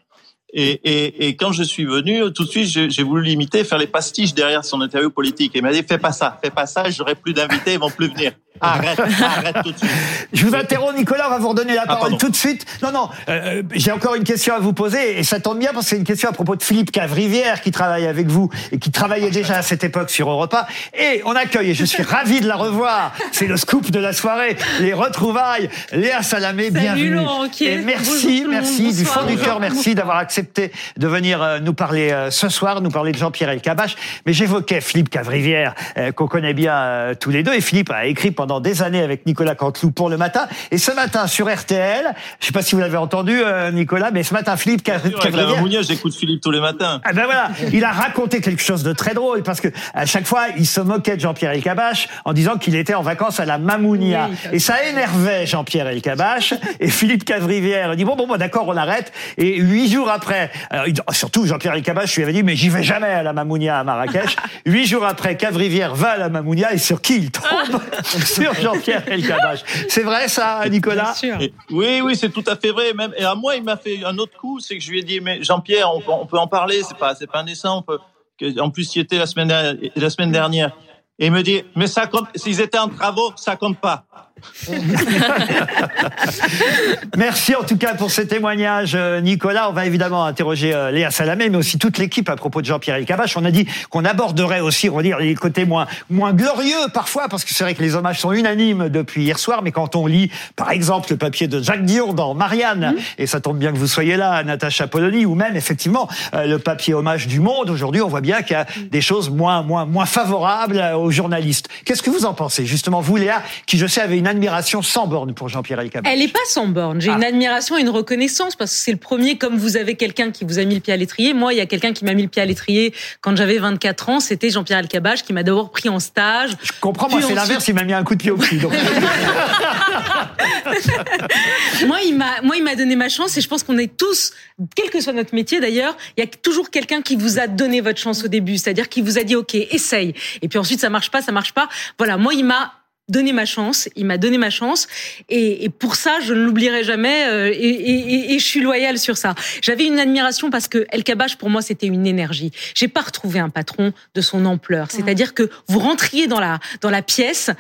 Et, 0.52 0.80
et, 0.84 1.26
et, 1.26 1.36
quand 1.36 1.52
je 1.52 1.64
suis 1.64 1.84
venu, 1.84 2.20
tout 2.32 2.44
de 2.44 2.48
suite, 2.48 2.66
j'ai 2.66 3.02
voulu 3.02 3.22
l'imiter, 3.24 3.64
faire 3.64 3.78
les 3.78 3.88
pastiches 3.88 4.32
derrière 4.32 4.64
son 4.64 4.80
interview 4.80 5.10
politique. 5.10 5.54
Et 5.54 5.58
il 5.58 5.62
m'a 5.62 5.72
dit, 5.72 5.82
fais 5.82 5.98
pas 5.98 6.12
ça, 6.12 6.38
fais 6.42 6.50
pas 6.50 6.66
ça, 6.66 6.88
j'aurai 6.88 7.14
plus 7.16 7.32
d'invités, 7.32 7.74
ils 7.74 7.80
vont 7.80 7.90
plus 7.90 8.08
venir. 8.08 8.32
Arrête, 8.58 8.98
arrête 8.98 9.56
tout 9.62 9.72
de 9.72 9.76
suite. 9.76 9.90
Je 10.32 10.46
vous 10.46 10.54
interromps, 10.54 10.96
Nicolas, 10.96 11.26
on 11.26 11.30
va 11.30 11.38
vous 11.38 11.50
redonner 11.50 11.74
la 11.74 11.82
Ah, 11.82 11.88
parole 11.88 12.16
tout 12.16 12.30
de 12.30 12.36
suite. 12.36 12.64
Non, 12.82 12.90
non, 12.90 13.10
euh, 13.28 13.62
j'ai 13.74 13.92
encore 13.92 14.14
une 14.14 14.24
question 14.24 14.54
à 14.54 14.58
vous 14.60 14.72
poser, 14.72 15.18
et 15.18 15.24
ça 15.24 15.40
tombe 15.40 15.58
bien 15.58 15.72
parce 15.74 15.84
que 15.84 15.90
c'est 15.90 15.96
une 15.98 16.04
question 16.04 16.30
à 16.30 16.32
propos 16.32 16.56
de 16.56 16.62
Philippe 16.62 16.90
Cavrivière, 16.90 17.60
qui 17.60 17.70
travaille 17.70 18.06
avec 18.06 18.28
vous, 18.28 18.48
et 18.72 18.78
qui 18.78 18.90
travaillait 18.90 19.30
déjà 19.30 19.58
à 19.58 19.62
cette 19.62 19.84
époque 19.84 20.08
sur 20.08 20.30
Europa. 20.30 20.66
Et 20.98 21.20
on 21.26 21.32
accueille, 21.32 21.72
et 21.72 21.74
je 21.74 21.84
suis 21.84 22.02
ravi 22.02 22.40
de 22.40 22.46
la 22.46 22.56
revoir, 22.56 23.12
c'est 23.32 23.46
le 23.46 23.58
scoop 23.58 23.90
de 23.90 23.98
la 23.98 24.14
soirée, 24.14 24.56
les 24.80 24.94
retrouvailles, 24.94 25.68
Léa 25.92 26.22
Salamé, 26.22 26.70
Salut, 26.70 26.80
bienvenue. 26.80 27.10
Laurent. 27.10 27.44
Et 27.60 27.76
merci, 27.78 28.44
Bonjour 28.44 28.48
merci 28.48 28.94
du 28.94 29.04
fond 29.04 29.26
du 29.26 29.36
cœur, 29.36 29.60
merci 29.60 29.94
d'avoir 29.94 30.16
accepté 30.16 30.35
de 30.42 31.06
venir 31.06 31.42
euh, 31.42 31.58
nous 31.60 31.74
parler 31.74 32.10
euh, 32.10 32.30
ce 32.30 32.48
soir, 32.48 32.80
nous 32.80 32.90
parler 32.90 33.12
de 33.12 33.18
Jean-Pierre 33.18 33.50
Elkabbach. 33.50 33.96
Mais 34.26 34.32
j'évoquais 34.32 34.80
Philippe 34.80 35.10
Cavrivière, 35.10 35.74
euh, 35.96 36.12
qu'on 36.12 36.26
connaît 36.26 36.54
bien 36.54 36.74
euh, 36.74 37.14
tous 37.18 37.30
les 37.30 37.42
deux, 37.42 37.54
et 37.54 37.60
Philippe 37.60 37.90
a 37.90 38.06
écrit 38.06 38.30
pendant 38.30 38.60
des 38.60 38.82
années 38.82 39.02
avec 39.02 39.26
Nicolas 39.26 39.54
Canteloup 39.54 39.90
pour 39.90 40.08
le 40.10 40.16
matin. 40.16 40.46
Et 40.70 40.78
ce 40.78 40.92
matin 40.92 41.26
sur 41.26 41.52
RTL, 41.52 42.14
je 42.40 42.46
sais 42.46 42.52
pas 42.52 42.62
si 42.62 42.74
vous 42.74 42.80
l'avez 42.80 42.96
entendu, 42.96 43.40
euh, 43.44 43.70
Nicolas, 43.70 44.10
mais 44.10 44.22
ce 44.22 44.34
matin 44.34 44.56
Philippe 44.56 44.82
Cavrivière. 44.82 45.82
J'écoute 45.82 46.14
Philippe 46.14 46.40
tous 46.40 46.50
les 46.50 46.60
matins. 46.60 47.00
Ah 47.04 47.12
ben 47.12 47.24
voilà, 47.24 47.50
il 47.72 47.84
a 47.84 47.92
raconté 47.92 48.40
quelque 48.40 48.62
chose 48.62 48.82
de 48.82 48.92
très 48.92 49.14
drôle 49.14 49.42
parce 49.42 49.60
que 49.60 49.68
à 49.94 50.06
chaque 50.06 50.26
fois, 50.26 50.46
il 50.56 50.66
se 50.66 50.80
moquait 50.80 51.16
de 51.16 51.20
Jean-Pierre 51.20 51.52
Elkabbach 51.52 52.08
en 52.24 52.32
disant 52.32 52.56
qu'il 52.56 52.74
était 52.74 52.94
en 52.94 53.02
vacances 53.02 53.40
à 53.40 53.44
la 53.44 53.58
Mamounia. 53.58 54.28
Oui, 54.30 54.36
et 54.54 54.58
ça 54.58 54.82
énervait 54.84 55.46
Jean-Pierre 55.46 55.88
Elkabbach 55.88 56.54
et 56.80 56.88
Philippe 56.88 57.24
Cavrivière 57.24 57.96
dit 57.96 58.04
bon 58.04 58.16
bon 58.16 58.26
bon 58.26 58.36
d'accord, 58.36 58.64
on 58.68 58.76
arrête 58.76 59.12
et 59.38 59.58
huit 59.60 59.90
jours 59.90 60.10
après, 60.10 60.25
alors, 60.70 60.88
il- 60.88 60.94
surtout 61.12 61.46
Jean-Pierre 61.46 61.74
Elkabbach 61.74 62.14
lui 62.16 62.22
avait 62.22 62.32
dit 62.32 62.42
mais 62.42 62.56
j'y 62.56 62.68
vais 62.68 62.82
jamais 62.82 63.06
à 63.08 63.22
la 63.22 63.32
Mamounia 63.32 63.78
à 63.78 63.84
Marrakech. 63.84 64.36
Huit 64.66 64.86
jours 64.86 65.04
après, 65.04 65.36
Cavrivière 65.36 65.94
va 65.94 66.10
à 66.12 66.16
la 66.16 66.28
Mamounia 66.28 66.72
et 66.72 66.78
sur 66.78 67.00
qui 67.00 67.16
il 67.18 67.30
tombe? 67.30 67.44
Sur 68.04 68.54
Jean-Pierre 68.54 69.02
Elkabbach. 69.08 69.60
C'est 69.88 70.02
vrai 70.02 70.28
ça, 70.28 70.62
Nicolas? 70.68 71.04
Bien 71.04 71.14
sûr. 71.14 71.40
Et- 71.40 71.52
oui, 71.70 72.00
oui, 72.02 72.16
c'est 72.16 72.30
tout 72.30 72.44
à 72.46 72.56
fait 72.56 72.70
vrai. 72.70 72.92
Même 72.94 73.12
et 73.16 73.24
à 73.24 73.34
moi, 73.34 73.56
il 73.56 73.62
m'a 73.62 73.76
fait 73.76 74.04
un 74.04 74.16
autre 74.18 74.36
coup, 74.38 74.60
c'est 74.60 74.76
que 74.78 74.82
je 74.84 74.90
lui 74.90 75.00
ai 75.00 75.02
dit, 75.02 75.20
mais 75.20 75.42
Jean-Pierre, 75.42 75.90
on, 75.94 76.00
peut- 76.00 76.10
on 76.12 76.26
peut 76.26 76.38
en 76.38 76.46
parler, 76.48 76.82
c'est 76.86 76.96
pas, 76.98 77.14
c'est 77.14 77.30
pas 77.30 77.40
indécent. 77.40 77.78
On 77.78 77.82
peut, 77.82 77.98
que- 78.38 78.60
en 78.60 78.70
plus, 78.70 78.94
il 78.96 79.00
était 79.00 79.18
la 79.18 79.26
semaine 79.26 79.48
dernière, 79.48 79.74
la 79.94 80.10
semaine 80.10 80.32
dernière. 80.32 80.70
Et 81.18 81.26
il 81.26 81.32
me 81.32 81.42
dit, 81.42 81.62
mais 81.74 81.86
ça 81.86 82.06
compte, 82.06 82.26
s'ils 82.34 82.60
étaient 82.60 82.78
en 82.78 82.88
travaux, 82.88 83.32
ça 83.36 83.56
compte 83.56 83.78
pas. 83.78 84.04
Merci 87.16 87.54
en 87.54 87.62
tout 87.62 87.78
cas 87.78 87.94
pour 87.94 88.10
ce 88.10 88.20
témoignage, 88.20 88.92
euh, 88.94 89.20
Nicolas. 89.20 89.70
On 89.70 89.72
va 89.72 89.86
évidemment 89.86 90.24
interroger 90.24 90.74
euh, 90.74 90.90
Léa 90.90 91.10
Salamé, 91.10 91.48
mais 91.48 91.56
aussi 91.56 91.78
toute 91.78 91.96
l'équipe 91.98 92.28
à 92.28 92.36
propos 92.36 92.60
de 92.60 92.66
Jean-Pierre 92.66 92.96
Elkabbach. 92.96 93.34
On 93.36 93.46
a 93.46 93.50
dit 93.50 93.66
qu'on 93.88 94.04
aborderait 94.04 94.60
aussi, 94.60 94.90
on 94.90 94.96
va 94.96 95.02
dire, 95.02 95.18
les 95.18 95.34
côtés 95.34 95.64
moins, 95.64 95.86
moins 96.10 96.34
glorieux 96.34 96.88
parfois, 96.92 97.28
parce 97.28 97.44
que 97.44 97.54
c'est 97.54 97.64
vrai 97.64 97.74
que 97.74 97.82
les 97.82 97.94
hommages 97.94 98.20
sont 98.20 98.32
unanimes 98.32 98.90
depuis 98.90 99.22
hier 99.22 99.38
soir, 99.38 99.62
mais 99.62 99.72
quand 99.72 99.96
on 99.96 100.06
lit, 100.06 100.30
par 100.54 100.70
exemple, 100.70 101.10
le 101.10 101.16
papier 101.16 101.48
de 101.48 101.62
Jacques 101.62 101.84
Dion 101.84 102.12
dans 102.12 102.34
Marianne, 102.34 102.94
et 103.18 103.26
ça 103.26 103.40
tombe 103.40 103.58
bien 103.58 103.72
que 103.72 103.78
vous 103.78 103.86
soyez 103.86 104.16
là, 104.16 104.42
Natacha 104.44 104.86
Polony, 104.86 105.24
ou 105.24 105.34
même 105.34 105.56
effectivement 105.56 106.08
euh, 106.34 106.46
le 106.46 106.58
papier 106.58 106.92
hommage 106.92 107.26
du 107.26 107.40
Monde, 107.40 107.70
aujourd'hui, 107.70 108.02
on 108.02 108.08
voit 108.08 108.20
bien 108.20 108.42
qu'il 108.42 108.52
y 108.52 108.60
a 108.60 108.66
des 108.90 109.00
choses 109.00 109.30
moins, 109.30 109.62
moins, 109.62 109.86
moins 109.86 110.06
favorables 110.06 110.82
aux 110.96 111.10
journalistes. 111.10 111.68
Qu'est-ce 111.84 112.02
que 112.02 112.10
vous 112.10 112.26
en 112.26 112.34
pensez, 112.34 112.66
justement, 112.66 113.00
vous, 113.00 113.16
Léa, 113.16 113.42
qui 113.66 113.78
je 113.78 113.86
sais 113.86 114.02
avait 114.02 114.18
une 114.18 114.25
admiration 114.26 114.82
sans 114.82 115.06
borne 115.06 115.34
pour 115.34 115.48
Jean-Pierre 115.48 115.80
Elkabbach 115.80 116.10
Elle 116.12 116.22
est 116.22 116.32
pas 116.32 116.38
sans 116.48 116.66
borne. 116.66 117.00
J'ai 117.00 117.10
Ah. 117.10 117.16
une 117.16 117.24
admiration 117.24 117.76
et 117.76 117.80
une 117.80 117.88
reconnaissance 117.88 118.56
parce 118.56 118.72
que 118.72 118.76
c'est 118.78 118.92
le 118.92 118.98
premier, 118.98 119.38
comme 119.38 119.56
vous 119.56 119.76
avez 119.76 119.94
quelqu'un 119.96 120.30
qui 120.30 120.44
vous 120.44 120.58
a 120.58 120.64
mis 120.64 120.74
le 120.74 120.80
pied 120.80 120.92
à 120.92 120.96
l'étrier. 120.96 121.34
Moi, 121.34 121.54
il 121.54 121.56
y 121.56 121.60
a 121.60 121.66
quelqu'un 121.66 121.92
qui 121.92 122.04
m'a 122.04 122.14
mis 122.14 122.22
le 122.22 122.28
pied 122.28 122.42
à 122.42 122.44
l'étrier 122.44 122.92
quand 123.20 123.36
j'avais 123.36 123.58
24 123.58 124.08
ans. 124.08 124.20
C'était 124.20 124.50
Jean-Pierre 124.50 124.78
Elkabbach 124.80 125.22
qui 125.22 125.32
m'a 125.32 125.42
d'abord 125.42 125.70
pris 125.70 125.88
en 125.88 125.98
stage. 126.00 126.50
Je 126.62 126.72
comprends, 126.80 127.08
moi 127.08 127.18
c'est 127.20 127.24
ensuite- 127.26 127.38
l'inverse, 127.38 127.68
il 127.68 127.74
m'a 127.74 127.84
mis 127.84 127.92
un 127.92 128.04
coup 128.04 128.14
de 128.14 128.20
pied 128.22 128.30
au 128.30 128.36
cul. 128.36 128.58
donc. 128.58 128.72
moi, 131.86 131.98
il 132.04 132.16
m'a, 132.16 132.40
moi, 132.42 132.56
il 132.56 132.64
m'a 132.64 132.74
donné 132.74 132.96
ma 132.96 133.08
chance 133.08 133.36
et 133.36 133.40
je 133.40 133.48
pense 133.48 133.62
qu'on 133.62 133.78
est 133.78 133.96
tous, 133.96 134.32
quel 134.74 134.90
que 134.90 135.00
soit 135.00 135.12
notre 135.12 135.34
métier 135.34 135.60
d'ailleurs, 135.60 135.96
il 136.16 136.20
y 136.20 136.24
a 136.24 136.26
toujours 136.26 136.70
quelqu'un 136.70 137.02
qui 137.02 137.16
vous 137.16 137.38
a 137.38 137.46
donné 137.46 137.80
votre 137.80 137.98
chance 137.98 138.24
au 138.24 138.28
début. 138.28 138.58
C'est-à-dire 138.58 138.88
qui 138.88 139.02
vous 139.02 139.18
a 139.18 139.22
dit, 139.22 139.36
OK, 139.36 139.54
essaye. 139.54 140.14
Et 140.42 140.48
puis 140.48 140.58
ensuite, 140.58 140.80
ça 140.80 140.90
marche 140.90 141.10
pas, 141.10 141.22
ça 141.22 141.32
marche 141.32 141.52
pas. 141.52 141.68
Voilà. 141.98 142.16
Moi, 142.16 142.34
il 142.34 142.44
m'a 142.44 142.72
donné 143.08 143.32
ma 143.32 143.44
chance, 143.44 143.88
il 143.96 144.04
m'a 144.04 144.18
donné 144.18 144.36
ma 144.38 144.50
chance, 144.50 144.88
et, 145.28 145.64
et 145.64 145.68
pour 145.68 145.94
ça 145.96 146.18
je 146.20 146.34
ne 146.34 146.44
l'oublierai 146.44 146.82
jamais, 146.84 147.26
euh, 147.28 147.50
et, 147.52 147.56
et- 147.56 148.34
et- 148.34 148.38
je 148.38 148.44
suis 148.44 148.60
loyale 148.60 148.98
sur 148.98 149.16
ça. 149.16 149.34
J'avais 149.62 149.84
une 149.84 149.98
admiration 149.98 150.50
parce 150.50 150.68
que 150.68 150.86
El 150.90 151.04
Kabbach 151.04 151.36
pour 151.36 151.48
moi 151.50 151.62
c'était 151.62 151.86
une 151.86 152.06
énergie. 152.06 152.50
J'ai 152.74 152.88
pas 152.88 153.02
retrouvé 153.02 153.38
un 153.38 153.48
patron 153.50 153.92
de 154.14 154.20
son 154.20 154.44
ampleur, 154.44 154.90
c'est-à-dire 154.90 155.34
que 155.34 155.48
vous 155.68 155.78
rentriez 155.78 156.26
dans 156.26 156.40
la 156.40 156.58
dans 156.80 156.90
la 156.90 157.02
pièce 157.02 157.50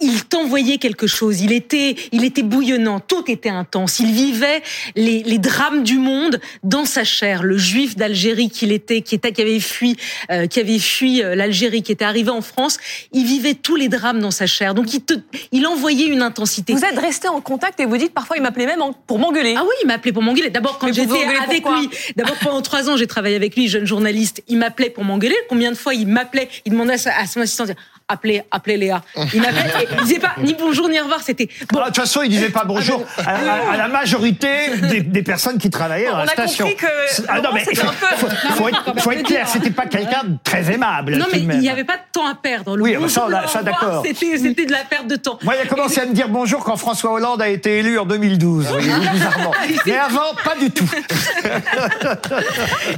il 0.00 0.24
t'envoyait 0.24 0.78
quelque 0.78 1.06
chose. 1.06 1.40
Il 1.40 1.52
était, 1.52 1.96
il 2.12 2.24
était 2.24 2.42
bouillonnant. 2.42 3.00
Tout 3.00 3.24
était 3.30 3.48
intense. 3.48 3.98
Il 3.98 4.12
vivait 4.12 4.62
les, 4.94 5.22
les 5.24 5.38
drames 5.38 5.82
du 5.82 5.98
monde 5.98 6.40
dans 6.62 6.84
sa 6.84 7.02
chair. 7.04 7.42
Le 7.42 7.58
juif 7.58 7.96
d'Algérie 7.96 8.48
qu'il 8.48 8.70
était, 8.72 9.02
qui 9.02 9.16
était, 9.16 9.32
qui 9.32 9.42
avait 9.42 9.58
fui, 9.60 9.96
euh, 10.30 10.46
qui 10.46 10.60
avait 10.60 10.78
fui 10.78 11.22
euh, 11.22 11.34
l'Algérie, 11.34 11.82
qui 11.82 11.90
était 11.92 12.04
arrivé 12.04 12.30
en 12.30 12.42
France. 12.42 12.78
Il 13.12 13.24
vivait 13.26 13.54
tous 13.54 13.74
les 13.76 13.88
drames 13.88 14.20
dans 14.20 14.30
sa 14.30 14.46
chair. 14.46 14.74
Donc 14.74 14.92
il 14.94 15.00
te, 15.00 15.14
il 15.52 15.66
envoyait 15.66 16.06
une 16.06 16.22
intensité. 16.22 16.72
Vous 16.74 16.84
êtes 16.84 16.98
resté 16.98 17.28
en 17.28 17.40
contact 17.40 17.80
et 17.80 17.84
vous 17.86 17.96
dites 17.96 18.12
parfois 18.14 18.36
il 18.36 18.42
m'appelait 18.42 18.66
même 18.66 18.82
en- 18.82 18.92
pour 18.92 19.18
m'engueuler. 19.18 19.54
Ah 19.56 19.64
oui, 19.64 19.74
il 19.82 19.86
m'appelait 19.88 20.12
pour 20.12 20.22
m'engueuler. 20.22 20.50
D'abord, 20.50 20.78
quand 20.78 20.92
j'étais 20.92 21.24
avec 21.42 21.64
lui, 21.64 21.90
d'abord 22.16 22.36
pendant 22.36 22.62
trois 22.62 22.88
ans, 22.88 22.96
j'ai 22.96 23.06
travaillé 23.08 23.34
avec 23.36 23.56
lui, 23.56 23.68
jeune 23.68 23.86
journaliste. 23.86 24.42
Il 24.48 24.58
m'appelait 24.58 24.90
pour 24.90 25.04
m'engueuler. 25.04 25.36
Combien 25.48 25.72
de 25.72 25.76
fois 25.76 25.92
il 25.94 26.06
m'appelait, 26.06 26.48
il 26.64 26.72
demandait 26.72 26.94
à 27.08 27.26
son 27.26 27.40
assistant, 27.40 27.64
appelez, 28.08 28.42
appelez 28.50 28.76
Léa. 28.76 29.02
Il 29.34 29.34
il 29.90 29.96
disait 30.04 30.18
pas 30.18 30.34
ni 30.38 30.54
bonjour 30.54 30.88
ni 30.88 30.98
au 31.00 31.04
revoir. 31.04 31.20
C'était 31.22 31.48
bon. 31.70 31.78
Ah, 31.80 31.82
De 31.82 31.86
toute 31.86 31.96
façon, 31.96 32.22
il 32.22 32.30
disait 32.30 32.50
pas 32.50 32.64
bonjour 32.64 33.04
à, 33.18 33.30
à- 33.30 33.72
à 33.72 33.76
la 33.76 33.88
majorité 33.88 34.48
des, 34.82 35.00
des 35.00 35.22
personnes 35.22 35.58
qui 35.58 35.70
travaillaient 35.70 36.06
dans 36.06 36.14
On 36.14 36.18
la 36.18 36.22
a 36.24 36.28
station. 36.28 36.66
compris 36.66 36.86
que 36.86 37.22
Ah 37.28 37.40
non, 37.40 37.50
mais 37.54 37.64
peu- 37.64 37.74
faut, 37.74 38.28
faut 38.54 38.68
être, 38.68 39.00
faut 39.00 39.10
être 39.12 39.26
clair, 39.26 39.48
c'était 39.48 39.70
pas 39.70 39.86
quelqu'un 39.86 40.24
de 40.24 40.36
très 40.42 40.70
aimable. 40.72 41.16
Non, 41.16 41.26
mais 41.32 41.40
il 41.40 41.48
n'y 41.58 41.70
avait 41.70 41.84
pas 41.84 41.96
de 41.96 42.02
temps 42.12 42.26
à 42.26 42.34
perdre. 42.34 42.76
Le 42.76 42.82
Oui, 42.82 42.92
ça, 42.94 42.98
bonjour, 43.00 43.24
on 43.28 43.32
a- 43.32 43.46
ça, 43.46 43.62
d'accord. 43.62 44.02
C'était, 44.06 44.66
de 44.66 44.72
la 44.72 44.84
perte 44.84 45.06
de 45.06 45.16
temps. 45.16 45.38
Moi, 45.42 45.54
il 45.56 45.66
a 45.66 45.66
commencé 45.66 46.00
à 46.00 46.06
me 46.06 46.12
dire 46.14 46.28
bonjour 46.28 46.64
quand 46.64 46.76
François 46.76 47.12
Hollande 47.12 47.40
a 47.42 47.48
été 47.48 47.78
élu 47.78 47.98
en 47.98 48.06
2012. 48.06 48.66
Ah 48.68 48.72
voyez-vous, 48.72 49.10
bizarrement. 49.12 49.52
Mais 49.86 49.96
avant, 49.96 50.34
pas 50.44 50.54
du 50.58 50.70
tout. 50.70 50.88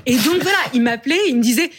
Et 0.06 0.16
donc 0.16 0.36
voilà, 0.42 0.58
il 0.74 0.82
m'appelait, 0.82 1.18
il 1.28 1.36
me 1.36 1.42
disait 1.42 1.70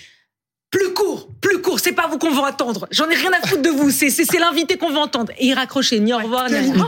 plus 0.72 0.94
court, 0.94 1.28
plus 1.42 1.62
court, 1.62 1.82
c'est 1.82 1.92
pas 1.92 2.08
vous 2.08 2.18
qu'on 2.18 2.32
veut 2.32 2.40
entendre. 2.40 2.88
J'en 2.92 3.10
ai 3.10 3.16
rien 3.16 3.32
à 3.34 3.46
foutre 3.46 3.62
de 3.62 3.70
vous, 3.70 3.90
c'est 3.92 4.10
c'est 4.10 4.24
c'est 4.24 4.40
l'invité 4.40 4.78
qu'on 4.78 4.90
veut 4.90 4.98
entendre. 5.00 5.34
Et 5.38 5.48
il 5.48 5.54
raccrochait 5.54 6.00
ni 6.00 6.14
au 6.14 6.18
revoir 6.18 6.50
ni 6.50 6.56
rien. 6.56 6.86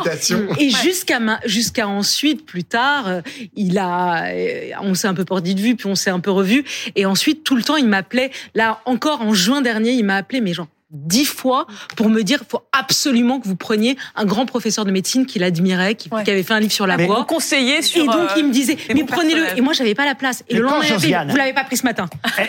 Et 0.57 0.69
jusqu'à 0.69 1.19
ma- 1.19 1.41
jusqu'à 1.45 1.88
ensuite, 1.88 2.45
plus 2.45 2.63
tard, 2.63 3.09
euh, 3.09 3.21
il 3.57 3.77
a, 3.77 4.27
euh, 4.31 4.69
on 4.81 4.94
s'est 4.94 5.07
un 5.07 5.13
peu 5.13 5.25
perdu 5.25 5.53
de 5.53 5.59
vue, 5.59 5.75
puis 5.75 5.88
on 5.88 5.95
s'est 5.95 6.09
un 6.12 6.21
peu 6.21 6.31
revu. 6.31 6.63
Et 6.95 7.06
ensuite, 7.06 7.44
tout 7.44 7.56
le 7.57 7.63
temps, 7.63 7.75
il 7.75 7.88
m'appelait. 7.88 8.31
Là, 8.56 8.80
encore 8.85 9.21
en 9.21 9.33
juin 9.33 9.62
dernier, 9.62 9.92
il 9.92 10.06
m'a 10.06 10.16
appelé, 10.16 10.40
mais 10.40 10.54
genre 10.54 10.68
dix 10.94 11.26
fois 11.26 11.66
pour 11.97 12.09
me 12.09 12.21
dire 12.23 12.44
faut 12.47 12.62
absolument 12.71 13.40
que 13.40 13.47
vous 13.47 13.56
preniez 13.56 13.97
un 14.16 14.26
grand 14.26 14.45
professeur 14.45 14.85
de 14.85 14.92
médecine 14.92 15.26
qu'il 15.26 15.44
admirait, 15.44 15.95
qui, 15.95 16.07
Ouais. 16.12 16.23
qui 16.23 16.31
avait 16.31 16.44
fait 16.44 16.54
un 16.54 16.59
livre 16.59 16.71
sur 16.71 16.85
la 16.88 16.97
Mais- 16.97 17.07
Vous 17.07 17.14
voix. 17.14 17.26
conseillez 17.26 17.81
sur. 17.81 18.04
Et 18.04 18.06
donc 18.07 18.16
euh, 18.16 18.28
il 18.38 18.45
me 18.47 18.52
disait 18.54 18.78
mais 18.94 19.04
prenez-le 19.04 19.57
et 19.57 19.62
moi 19.62 19.73
j'avais 19.73 19.95
pas 19.95 20.06
la 20.06 20.16
place 20.16 20.44
et 20.50 20.54
Mais 20.54 20.59
le 20.59 20.66
lendemain 20.66 20.83
Josiane- 20.83 21.30
vous 21.31 21.35
l'avez 21.35 21.54
pas 21.54 21.64
pris 21.64 21.78
ce 21.78 21.83
matin 21.83 22.07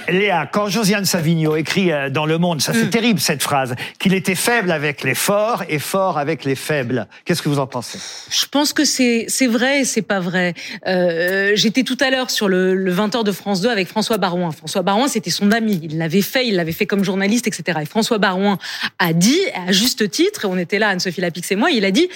Eh, 0.09 0.13
Léa, 0.13 0.47
quand 0.53 0.69
Josiane 0.69 1.05
Savigno 1.07 1.57
écrit 1.57 1.91
euh, 1.93 2.11
dans 2.11 2.27
Le 2.27 2.39
Monde, 2.39 2.61
ça 2.61 2.73
Mm. 2.73 2.77
c'est 2.81 2.91
terrible 2.91 3.21
cette 3.21 3.43
phrase, 3.43 3.75
qu'il 3.99 4.13
était 4.15 4.35
faible 4.35 4.71
avec 4.71 5.03
les 5.05 5.15
forts 5.15 5.63
et 5.69 5.79
fort 5.79 6.19
avec 6.19 6.45
les 6.45 6.55
faibles. 6.57 7.07
Qu'est-ce 7.25 7.41
que 7.43 7.49
vous 7.49 7.59
en 7.59 7.67
pensez? 7.67 7.99
Je 8.31 8.47
pense 8.47 8.73
que 8.73 8.85
c'est 8.85 9.25
c'est 9.29 9.47
vrai 9.47 9.81
et 9.81 9.85
c'est 9.85 10.03
pas 10.03 10.21
vrai. 10.21 10.55
Euh, 10.87 11.53
J'étais 11.55 11.83
tout 11.85 11.97
à 12.01 12.11
l'heure 12.11 12.31
sur 12.31 12.49
le, 12.49 12.75
le 12.75 12.93
20h 12.93 13.23
de 13.25 13.33
France 13.33 13.61
2 13.61 13.69
avec 13.71 13.89
François 13.89 14.19
Barouin. 14.19 14.51
François 14.51 14.83
Barouin, 14.83 15.09
c'était 15.09 15.31
son 15.31 15.51
ami. 15.53 15.81
Il 15.83 15.99
l'avait 15.99 16.21
fait, 16.23 16.47
il 16.47 16.57
l'avait 16.57 16.73
fait 16.73 16.87
comme 16.87 17.05
journaliste, 17.05 17.47
etc. 17.47 17.79
Et 17.83 17.87
François 17.87 18.19
Barouin 18.19 18.34
a 18.99 19.13
dit, 19.13 19.41
à 19.55 19.73
juste 19.73 20.11
titre, 20.11 20.45
et 20.45 20.49
on 20.49 20.57
était 20.57 20.79
là, 20.79 20.89
Anne-Sophie 20.89 21.21
Lapix 21.21 21.51
et 21.53 21.57
moi, 21.57 21.71
il 21.71 21.85
a 21.85 21.91
dit. 21.91 22.09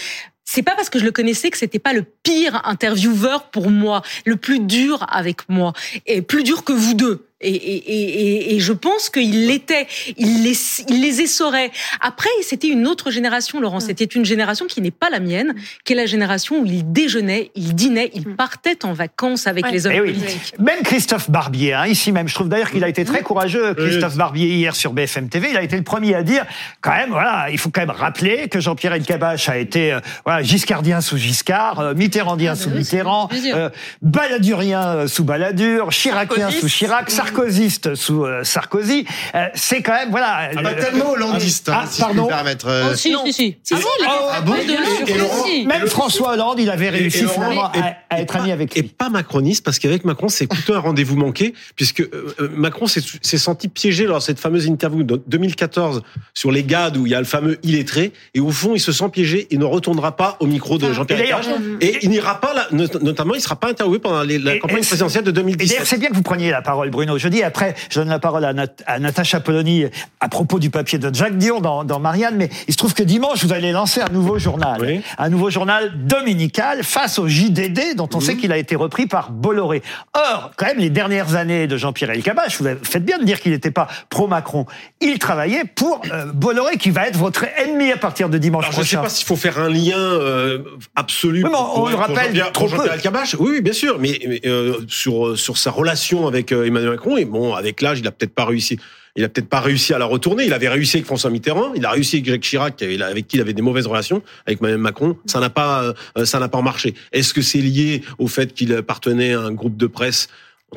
C'est 0.50 0.62
pas 0.62 0.75
parce 0.75 0.88
que 0.88 0.98
je 0.98 1.04
le 1.04 1.12
connaissais 1.12 1.50
que 1.50 1.58
c'était 1.58 1.78
pas 1.78 1.92
le 1.92 2.02
pire 2.22 2.62
intervieweur 2.64 3.50
pour 3.50 3.68
moi, 3.68 4.00
le 4.25 4.37
plus 4.37 4.60
dur 4.60 5.04
avec 5.10 5.46
moi, 5.50 5.75
et 6.06 6.22
plus 6.22 6.42
dur 6.42 6.64
que 6.64 6.72
vous 6.72 6.94
deux. 6.94 7.27
Et, 7.40 7.50
et, 7.50 7.76
et, 7.76 8.52
et- 8.52 8.54
et 8.57 8.61
je 8.61 8.73
pense 8.73 9.11
qu'il 9.11 9.47
l'était, 9.47 9.87
il 10.16 10.42
les, 10.42 10.57
il 10.88 11.00
les 11.02 11.21
essorait. 11.21 11.71
Après, 12.00 12.28
c'était 12.42 12.66
une 12.68 12.87
autre 12.87 13.11
génération, 13.12 13.61
Laurent. 13.61 13.78
C'était 13.78 14.04
une 14.07 14.25
génération 14.25 14.66
qui 14.66 14.80
n'est 14.80 14.90
pas 14.90 15.09
la 15.09 15.21
mienne, 15.21 15.54
qui 15.85 15.92
est 15.92 15.97
la 15.97 16.07
génération 16.07 16.61
où 16.61 16.66
il 16.66 16.90
déjeunait, 16.92 17.52
il 17.54 17.75
dînait, 17.76 18.11
il 18.14 18.35
partait 18.35 18.85
en 18.85 18.92
vacances 18.92 19.47
avec 19.47 19.64
Ouais. 19.66 19.71
les 19.73 19.87
hommes 19.87 19.92
Eh 19.97 20.00
oui. 20.00 20.12
politiques. 20.14 20.54
Même 20.59 20.83
Christophe 20.83 21.30
Barbier, 21.30 21.75
hein, 21.75 21.87
ici 21.87 22.11
même, 22.11 22.26
je 22.26 22.35
trouve 22.35 22.49
d'ailleurs 22.49 22.71
qu'il 22.73 22.83
a 22.83 22.88
été 22.88 23.04
très 23.04 23.23
courageux, 23.23 23.75
Christophe 23.75 24.16
Barbier, 24.16 24.49
hier 24.49 24.75
sur 24.75 24.92
BFM 24.92 25.28
TV. 25.28 25.50
Il 25.50 25.57
a 25.57 25.62
été 25.62 25.76
le 25.76 25.85
premier 25.85 26.14
à 26.16 26.23
dire, 26.25 26.45
quand 26.80 26.90
même, 26.97 27.11
voilà, 27.11 27.49
il 27.50 27.59
faut 27.59 27.71
quand 27.71 27.83
même 27.83 27.90
rappeler 27.90 28.49
que 28.49 28.59
Jean-Pierre 28.59 28.95
Elkabbach 28.95 29.49
a 29.49 29.59
été 29.59 29.92
euh, 29.92 30.00
voilà, 30.25 30.42
giscardien 30.42 31.00
sous 31.00 31.16
Giscard, 31.16 31.78
euh, 31.78 31.95
mitterrandien 31.95 32.52
Ah, 32.52 32.54
bah 32.57 32.61
sous 32.62 32.71
oui, 32.71 32.78
Mitterrand, 32.78 33.28
euh, 33.47 33.71
baladurien 34.02 34.83
euh, 34.88 35.07
sous 35.07 35.23
Balladur, 35.25 35.92
chiracien 35.92 36.37
Sarkozy. 36.37 36.59
sous 36.61 36.68
Chirac, 36.68 37.11
sarkozyste 37.28 37.94
sous 37.94 38.25
euh, 38.25 38.42
Sarkozy. 38.44 39.04
Euh, 39.35 39.47
c'est 39.54 39.82
quand 39.82 39.92
même, 39.92 40.11
voilà. 40.11 40.50
Ah, 40.56 40.62
pas 40.62 40.73
le- 40.75 40.80
tellement 40.82 41.11
hollandiste, 41.11 41.68
hein, 41.68 41.80
Ah, 41.82 41.87
si 41.88 42.00
pardon. 42.00 42.14
je 42.16 42.20
me 42.23 42.28
permettre. 42.28 42.66
euh, 42.68 42.88
Oh, 42.92 42.97
si, 42.97 43.14
si, 43.26 43.32
si. 43.32 43.56
Si, 43.62 43.75
si, 43.76 43.82
les 44.00 44.06
Ah 44.06 44.40
bon 44.40 44.54
Laurent- 44.54 45.44
si. 45.47 45.66
Même 45.66 45.87
François 45.87 46.32
Hollande, 46.32 46.58
il 46.61 46.70
avait 46.70 46.90
réussi 46.90 47.18
et 47.18 47.23
Laurent- 47.23 47.35
finalement 47.35 47.73
et- 47.75 47.78
à, 47.78 47.97
à 48.11 48.20
être 48.20 48.37
ami 48.37 48.52
avec 48.52 48.76
Et 48.76 48.82
pas 48.82 49.08
macroniste, 49.08 49.64
parce 49.64 49.78
qu'avec 49.78 50.04
Macron, 50.04 50.28
c'est 50.28 50.47
plutôt 50.47 50.75
un 50.75 50.78
rendez-vous 50.80 51.16
manqué, 51.16 51.54
puisque 51.76 52.00
euh, 52.00 52.35
Macron 52.54 52.87
s'est 52.87 53.38
senti 53.38 53.68
piégé 53.68 54.06
lors 54.06 54.18
de 54.18 54.23
cette 54.23 54.40
fameuse 54.40 54.66
interview 54.66 55.02
de 55.02 55.20
2014 55.26 56.02
sur 56.35 56.50
les 56.50 56.62
GAD 56.64 56.97
où 56.97 57.06
il 57.06 57.12
y 57.12 57.14
a 57.14 57.18
le 57.20 57.25
fameux 57.26 57.58
illettré, 57.62 58.12
et 58.35 58.40
au 58.40 58.50
fond, 58.50 58.73
il 58.75 58.80
se 58.80 58.92
sent 58.92 59.08
piégé 59.12 59.47
et 59.50 59.56
ne 59.58 59.64
retournera 59.64 60.16
pas 60.16 60.37
au 60.40 60.47
micro 60.47 60.78
de 60.78 60.92
Jean-Pierre 60.92 61.20
Et 61.20 61.23
d'ailleurs- 61.25 61.40
Elkabbach. 61.40 61.82
Et 61.82 61.99
il 62.02 62.11
n'ira 62.11 62.40
pas, 62.40 62.54
là, 62.54 62.66
not- 62.73 62.87
notamment, 63.02 63.35
il 63.35 63.40
sera 63.40 63.56
pas 63.56 63.68
interviewé 63.70 63.99
pendant 63.99 64.23
les- 64.23 64.38
la 64.38 64.54
Et- 64.54 64.58
campagne 64.58 64.78
et- 64.78 64.87
présidentielle 64.87 65.25
de 65.25 65.30
Et 65.30 65.32
d'ailleurs, 65.32 65.47
2017. 65.47 65.87
c'est 65.87 65.99
bien 65.99 66.08
que 66.11 66.14
vous 66.14 66.23
preniez 66.23 66.50
la 66.50 66.62
parole, 66.62 66.90
Bruno. 66.90 67.17
Je 67.18 67.28
dis 67.28 67.42
après, 67.42 67.75
je 67.90 68.00
donne 68.00 68.08
la 68.08 68.18
parole 68.18 68.44
à, 68.44 68.52
Nat- 68.52 68.82
à 68.87 68.98
Natacha 68.98 69.40
Polony 69.40 69.84
à 70.20 70.28
propos 70.28 70.58
du 70.58 70.70
papier 70.70 70.98
de 70.98 71.14
Jacques 71.14 71.37
Dion 71.38 71.60
dans, 71.60 71.84
dans 71.84 71.98
Marianne, 72.00 72.37
mais 72.37 72.48
il 72.66 72.72
se 72.72 72.78
trouve 72.78 72.94
que 72.94 73.02
dimanche, 73.02 73.44
vous 73.44 73.52
allez 73.52 73.72
lancer 73.72 74.00
un 74.00 74.08
nouveau 74.12 74.38
journal. 74.38 74.80
Oui. 74.80 75.00
Un 75.18 75.28
nouveau 75.28 75.50
journal 75.50 75.92
dominical 76.06 76.82
face 76.84 77.18
au 77.18 77.28
JDD, 77.28 77.96
dont 77.96 78.08
on 78.14 78.20
sait 78.20 78.37
qu'il 78.37 78.52
a 78.52 78.56
été 78.58 78.76
repris 78.76 79.06
par 79.06 79.30
Bolloré. 79.30 79.82
Or, 80.14 80.52
quand 80.56 80.66
même, 80.66 80.78
les 80.78 80.90
dernières 80.90 81.34
années 81.34 81.66
de 81.66 81.76
Jean-Pierre 81.76 82.10
Elkabbach, 82.10 82.60
vous 82.60 82.68
faites 82.82 83.04
bien 83.04 83.18
de 83.18 83.25
dire 83.25 83.40
qu'il 83.40 83.52
n'était 83.52 83.70
pas 83.70 83.88
pro-Macron. 84.10 84.66
Il 85.00 85.18
travaillait 85.18 85.64
pour 85.64 86.00
euh, 86.12 86.26
Bolloré, 86.32 86.76
qui 86.76 86.90
va 86.90 87.08
être 87.08 87.16
votre 87.16 87.44
ennemi 87.58 87.92
à 87.92 87.96
partir 87.96 88.28
de 88.28 88.38
dimanche 88.38 88.64
Alors, 88.64 88.75
je 88.76 88.80
ne 88.80 88.84
sais 88.87 88.96
pas 88.96 89.08
s'il 89.08 89.26
faut 89.26 89.37
faire 89.37 89.58
un 89.58 89.68
lien 89.68 89.96
euh, 89.98 90.58
absolu. 90.96 91.44
Oui, 91.44 91.50
mais 91.52 91.56
on- 91.58 91.82
on 91.82 91.88
le 91.88 91.94
rappelle 91.94 92.32
trop 92.52 92.68
Jean-Pierre. 92.68 92.94
Oui, 93.38 93.60
bien 93.60 93.72
sûr, 93.72 93.98
mais, 93.98 94.18
mais, 94.28 94.40
euh, 94.46 94.75
sur 94.88 95.37
sur 95.38 95.56
sa 95.58 95.70
relation 95.70 96.26
avec 96.26 96.52
euh, 96.52 96.66
Emmanuel 96.66 96.90
Macron, 96.92 97.07
et 97.16 97.24
bon, 97.24 97.54
avec 97.54 97.80
l'âge, 97.82 98.00
il 98.00 98.06
a 98.06 98.12
peut-être 98.12 98.34
pas 98.34 98.44
réussi. 98.44 98.78
Il 99.16 99.24
a 99.24 99.28
peut-être 99.28 99.48
pas 99.48 99.60
réussi 99.60 99.94
à 99.94 99.98
la 99.98 100.04
retourner. 100.04 100.44
Il 100.44 100.52
avait 100.52 100.68
réussi 100.68 100.98
avec 100.98 101.06
François 101.06 101.30
Mitterrand. 101.30 101.72
Il 101.74 101.84
a 101.84 101.90
réussi 101.90 102.16
avec 102.16 102.26
Jacques 102.26 102.42
Chirac, 102.42 102.82
avec 102.82 103.26
qui 103.26 103.36
il 103.36 103.40
avait 103.40 103.52
des 103.52 103.62
mauvaises 103.62 103.86
relations. 103.86 104.22
Avec 104.46 104.60
Emmanuel 104.60 104.78
Macron, 104.78 105.16
ça 105.26 105.40
n'a 105.40 105.50
pas, 105.50 105.94
euh, 106.16 106.24
ça 106.24 106.38
n'a 106.38 106.48
pas 106.48 106.62
marché. 106.62 106.94
Est-ce 107.12 107.34
que 107.34 107.42
c'est 107.42 107.58
lié 107.58 108.02
au 108.18 108.28
fait 108.28 108.54
qu'il 108.54 108.72
appartenait 108.74 109.32
à 109.32 109.40
un 109.40 109.52
groupe 109.52 109.76
de 109.76 109.86
presse 109.86 110.28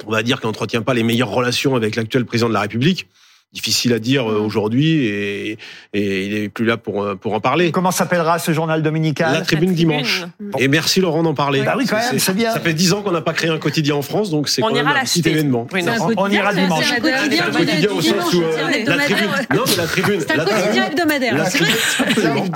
on 0.05 0.11
va 0.11 0.23
dire 0.23 0.39
qu'il 0.39 0.47
n'entretient 0.47 0.81
pas 0.81 0.93
les 0.93 1.03
meilleures 1.03 1.29
relations 1.29 1.75
avec 1.75 1.95
l'actuel 1.95 2.25
président 2.25 2.49
de 2.49 2.53
la 2.53 2.61
République? 2.61 3.07
Difficile 3.53 3.91
à 3.91 3.99
dire 3.99 4.31
euh, 4.31 4.39
aujourd'hui, 4.39 5.07
et, 5.07 5.57
et 5.93 6.25
il 6.25 6.33
est 6.35 6.47
plus 6.47 6.63
là 6.63 6.77
pour 6.77 7.03
euh, 7.03 7.15
pour 7.15 7.33
en 7.33 7.41
parler. 7.41 7.73
Comment 7.73 7.91
s'appellera 7.91 8.39
ce 8.39 8.53
journal 8.53 8.81
dominical? 8.81 9.33
La 9.33 9.41
tribune 9.41 9.73
dimanche. 9.73 10.23
Et 10.57 10.69
merci 10.69 11.01
Laurent 11.01 11.21
d'en 11.21 11.33
parler. 11.33 11.61
Bah 11.61 11.73
oui, 11.77 11.85
quand 11.85 11.97
même, 11.97 12.17
c'est 12.17 12.33
bien. 12.33 12.53
Ça 12.53 12.61
fait 12.61 12.73
dix 12.73 12.93
ans 12.93 13.01
qu'on 13.01 13.11
n'a 13.11 13.19
pas 13.19 13.33
créé 13.33 13.49
un 13.49 13.57
quotidien 13.57 13.95
en 13.95 14.01
France, 14.03 14.29
donc 14.29 14.47
c'est 14.47 14.63
On 14.63 14.67
quand 14.69 14.75
même 14.75 14.85
ira 14.87 14.99
un 14.99 15.03
petit 15.03 15.21
événement. 15.27 15.67
Oui, 15.73 15.83
non. 15.83 15.91
On- 16.15 16.29
ira 16.29 16.53
c'est 16.53 16.59
un 16.59 16.63
dimanche. 16.63 16.95
quotidien 16.95 17.17
C'est 17.29 17.41
un 17.41 17.51
quotidien 17.51 17.89
au 17.91 18.01
sens 18.01 18.33
où 18.35 18.41
euh, 18.41 18.85
la 18.85 18.97
tribune. 18.99 19.27
Non, 19.53 19.63
mais 19.67 19.75
la 19.75 19.85
tribune. 19.87 20.19
C'est 20.21 20.39
un 20.39 20.45
quotidien 20.45 20.85
hebdomadaire. 20.87 21.45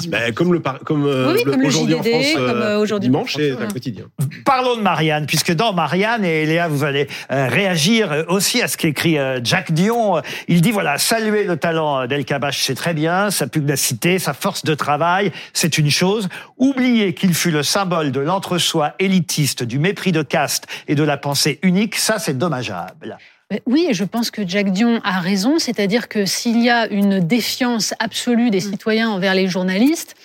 Ben, 0.07 0.33
comme 0.33 0.53
le 0.53 0.61
par- 0.61 0.79
comme, 0.79 1.05
euh, 1.07 1.35
aujourd'hui 1.65 1.95
en 1.95 2.03
JDD, 2.03 2.09
France, 2.09 2.33
comme, 2.35 2.81
aujourd'hui. 2.81 3.09
dimanche, 3.09 3.33
c'est 3.35 3.51
un 3.51 3.67
quotidien. 3.67 4.05
Parlons 4.45 4.77
de 4.77 4.81
Marianne, 4.81 5.25
puisque 5.25 5.51
dans 5.51 5.73
Marianne, 5.73 6.23
et 6.23 6.45
Léa, 6.45 6.69
vous 6.69 6.85
allez 6.85 7.07
réagir 7.29 8.23
aussi 8.29 8.61
à 8.61 8.69
ce 8.69 8.77
qu'écrit 8.77 9.17
Jack 9.43 9.73
Dion. 9.73 10.21
Il 10.47 10.61
dit, 10.61 10.71
voilà, 10.71 10.84
saluer 10.97 11.43
le 11.45 11.57
talent 11.57 12.05
d'El 12.07 12.25
Kabash, 12.25 12.61
c'est 12.61 12.75
très 12.75 12.93
bien, 12.93 13.31
sa 13.31 13.47
pugnacité, 13.47 14.19
sa 14.19 14.33
force 14.33 14.63
de 14.63 14.75
travail, 14.75 15.31
c'est 15.53 15.77
une 15.77 15.89
chose. 15.89 16.29
Oublier 16.57 17.13
qu'il 17.13 17.33
fut 17.33 17.51
le 17.51 17.63
symbole 17.63 18.11
de 18.11 18.19
l'entre-soi 18.19 18.93
élitiste, 18.99 19.63
du 19.63 19.79
mépris 19.79 20.11
de 20.11 20.21
caste 20.21 20.67
et 20.87 20.95
de 20.95 21.03
la 21.03 21.17
pensée 21.17 21.59
unique, 21.63 21.95
ça, 21.95 22.19
c'est 22.19 22.37
dommageable. 22.37 23.17
Oui, 23.65 23.87
et 23.89 23.93
je 23.93 24.03
pense 24.03 24.31
que 24.31 24.47
Jack 24.47 24.71
Dion 24.71 25.01
a 25.03 25.19
raison, 25.19 25.59
c'est-à-dire 25.59 26.07
que 26.07 26.25
s'il 26.25 26.61
y 26.61 26.69
a 26.69 26.87
une 26.87 27.19
défiance 27.19 27.93
absolue 27.99 28.49
des 28.49 28.59
citoyens 28.59 29.09
envers 29.09 29.35
les 29.35 29.47
journalistes, 29.47 30.15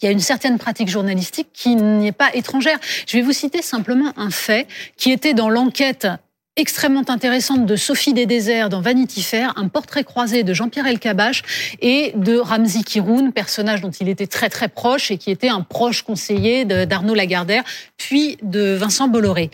il 0.00 0.06
y 0.06 0.08
a 0.08 0.12
une 0.12 0.20
certaine 0.20 0.58
pratique 0.58 0.88
journalistique 0.88 1.48
qui 1.52 1.76
n'y 1.76 2.08
est 2.08 2.12
pas 2.12 2.34
étrangère. 2.34 2.78
Je 3.06 3.16
vais 3.16 3.22
vous 3.22 3.32
citer 3.32 3.62
simplement 3.62 4.12
un 4.16 4.30
fait 4.30 4.66
qui 4.96 5.12
était 5.12 5.32
dans 5.32 5.48
l'enquête 5.48 6.08
extrêmement 6.56 7.04
intéressante 7.08 7.64
de 7.64 7.76
Sophie 7.76 8.12
des 8.12 8.26
Déserts 8.26 8.68
dans 8.68 8.82
Vanity 8.82 9.22
Fair, 9.22 9.54
un 9.56 9.68
portrait 9.68 10.04
croisé 10.04 10.42
de 10.42 10.52
Jean-Pierre 10.52 10.86
Elkabbach 10.86 11.42
et 11.80 12.12
de 12.14 12.36
Ramzi 12.36 12.84
Kiroun, 12.84 13.32
personnage 13.32 13.80
dont 13.80 13.90
il 13.90 14.08
était 14.10 14.26
très 14.26 14.50
très 14.50 14.68
proche 14.68 15.10
et 15.10 15.16
qui 15.16 15.30
était 15.30 15.48
un 15.48 15.62
proche 15.62 16.02
conseiller 16.02 16.66
d'Arnaud 16.66 17.14
Lagardère, 17.14 17.64
puis 17.96 18.36
de 18.42 18.74
Vincent 18.74 19.08
Bolloré. 19.08 19.50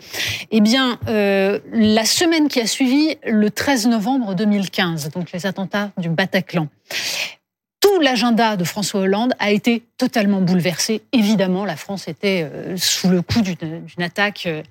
Eh 0.50 0.60
bien, 0.60 0.98
euh, 1.06 1.60
la 1.72 2.04
semaine 2.04 2.48
qui 2.48 2.60
a 2.60 2.66
suivi, 2.66 3.16
le 3.24 3.48
13 3.48 3.86
novembre 3.86 4.34
2015, 4.34 5.10
donc 5.10 5.30
les 5.30 5.46
attentats 5.46 5.92
du 5.98 6.08
Bataclan, 6.08 6.66
tout 7.80 8.00
l'agenda 8.00 8.56
de 8.56 8.64
François 8.64 9.02
Hollande 9.02 9.34
a 9.38 9.52
été 9.52 9.84
totalement 9.98 10.40
bouleversé. 10.40 11.02
Évidemment, 11.12 11.64
la 11.64 11.76
France 11.76 12.08
était 12.08 12.42
euh, 12.42 12.76
sous 12.76 13.08
le 13.08 13.22
coup 13.22 13.40
d'une 13.40 13.54
d'une 13.54 14.02
attaque. 14.02 14.44
euh. 14.46 14.62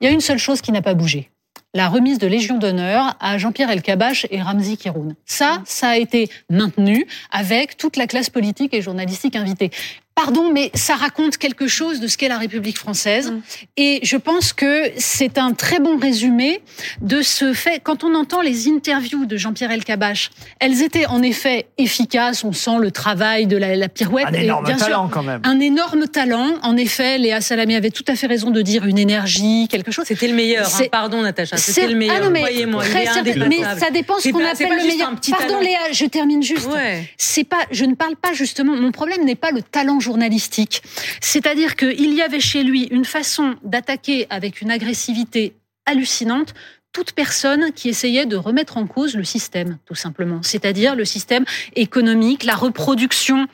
Il 0.00 0.04
y 0.04 0.08
a 0.08 0.12
une 0.12 0.20
seule 0.20 0.38
chose 0.38 0.60
qui 0.60 0.70
n'a 0.70 0.80
pas 0.80 0.94
bougé. 0.94 1.31
La 1.74 1.88
remise 1.88 2.18
de 2.18 2.26
Légion 2.26 2.58
d'honneur 2.58 3.16
à 3.18 3.38
Jean-Pierre 3.38 3.70
Elkabbach 3.70 4.26
et 4.30 4.42
Ramzi 4.42 4.76
Kiroun. 4.76 5.14
Ça, 5.24 5.62
ça 5.64 5.88
a 5.88 5.96
été 5.96 6.28
maintenu 6.50 7.06
avec 7.30 7.78
toute 7.78 7.96
la 7.96 8.06
classe 8.06 8.28
politique 8.28 8.74
et 8.74 8.82
journalistique 8.82 9.36
invitée. 9.36 9.70
Pardon, 10.14 10.50
mais 10.52 10.70
ça 10.74 10.94
raconte 10.94 11.38
quelque 11.38 11.66
chose 11.66 11.98
de 12.00 12.06
ce 12.06 12.18
qu'est 12.18 12.28
la 12.28 12.36
République 12.36 12.76
française. 12.78 13.32
Et 13.78 13.98
je 14.02 14.16
pense 14.18 14.52
que 14.52 14.90
c'est 14.98 15.38
un 15.38 15.52
très 15.52 15.80
bon 15.80 15.96
résumé 15.96 16.60
de 17.00 17.22
ce 17.22 17.54
fait. 17.54 17.80
Quand 17.82 18.04
on 18.04 18.14
entend 18.14 18.42
les 18.42 18.68
interviews 18.68 19.24
de 19.24 19.36
Jean-Pierre 19.38 19.70
Elkabbach, 19.72 20.30
elles 20.60 20.82
étaient 20.82 21.06
en 21.06 21.22
effet 21.22 21.66
efficaces. 21.78 22.44
On 22.44 22.52
sent 22.52 22.78
le 22.80 22.90
travail 22.90 23.46
de 23.46 23.56
la, 23.56 23.74
la 23.74 23.88
pirouette. 23.88 24.26
Un 24.28 24.34
Et 24.34 24.44
énorme 24.44 24.66
sûr, 24.66 24.76
talent, 24.76 25.08
quand 25.10 25.22
même. 25.22 25.40
un 25.44 25.60
énorme 25.60 26.06
talent. 26.06 26.46
En 26.62 26.76
effet, 26.76 27.16
Léa 27.18 27.40
Salamé 27.40 27.74
avait 27.76 27.90
tout 27.90 28.04
à 28.06 28.14
fait 28.14 28.26
raison 28.26 28.50
de 28.50 28.60
dire 28.60 28.84
une 28.84 28.98
énergie, 28.98 29.66
quelque 29.70 29.92
chose. 29.92 30.04
C'était 30.06 30.28
le 30.28 30.34
meilleur. 30.34 30.66
hein. 30.66 30.70
C'est- 30.70 30.90
Pardon, 30.90 31.22
Natacha. 31.22 31.56
C'était 31.56 31.86
le 31.88 31.94
meilleur. 31.96 32.16
Ah 32.18 32.24
non, 32.24 32.30
mais 32.30 32.44
il. 32.52 32.66
Mais 32.66 33.62
ça 33.78 33.90
dépend 33.90 34.18
ce 34.18 34.28
qu'on 34.28 34.44
appelle 34.44 34.68
pas 34.68 34.76
le 34.76 34.86
meilleur. 34.86 35.08
un 35.08 35.14
petit 35.14 35.30
Pardon, 35.30 35.46
talent. 35.54 35.60
Léa, 35.60 35.78
je 35.92 36.04
termine 36.04 36.42
juste. 36.42 36.68
Ouais. 36.70 37.08
C'est 37.16 37.44
pas, 37.44 37.64
je 37.70 37.84
ne 37.86 37.94
parle 37.94 38.16
pas 38.16 38.34
justement. 38.34 38.76
Mon 38.76 38.92
problème 38.92 39.24
n'est 39.24 39.34
pas 39.36 39.50
le 39.50 39.62
talent 39.62 40.00
journalistique. 40.02 40.82
C'est-à-dire 41.22 41.76
qu'il 41.76 42.12
y 42.12 42.20
avait 42.20 42.40
chez 42.40 42.62
lui 42.62 42.82
une 42.84 43.06
façon 43.06 43.54
d'attaquer 43.62 44.26
avec 44.28 44.60
une 44.60 44.70
agressivité 44.70 45.54
hallucinante 45.86 46.52
toute 46.92 47.12
personne 47.12 47.72
qui 47.72 47.88
essayait 47.88 48.26
de 48.26 48.36
remettre 48.36 48.76
en 48.76 48.86
cause 48.86 49.16
le 49.16 49.24
système, 49.24 49.78
tout 49.86 49.94
simplement. 49.94 50.42
C'est-à-dire 50.42 50.94
le 50.94 51.06
système 51.06 51.44
économique, 51.74 52.44
la 52.44 52.54
reproduction 52.54 53.46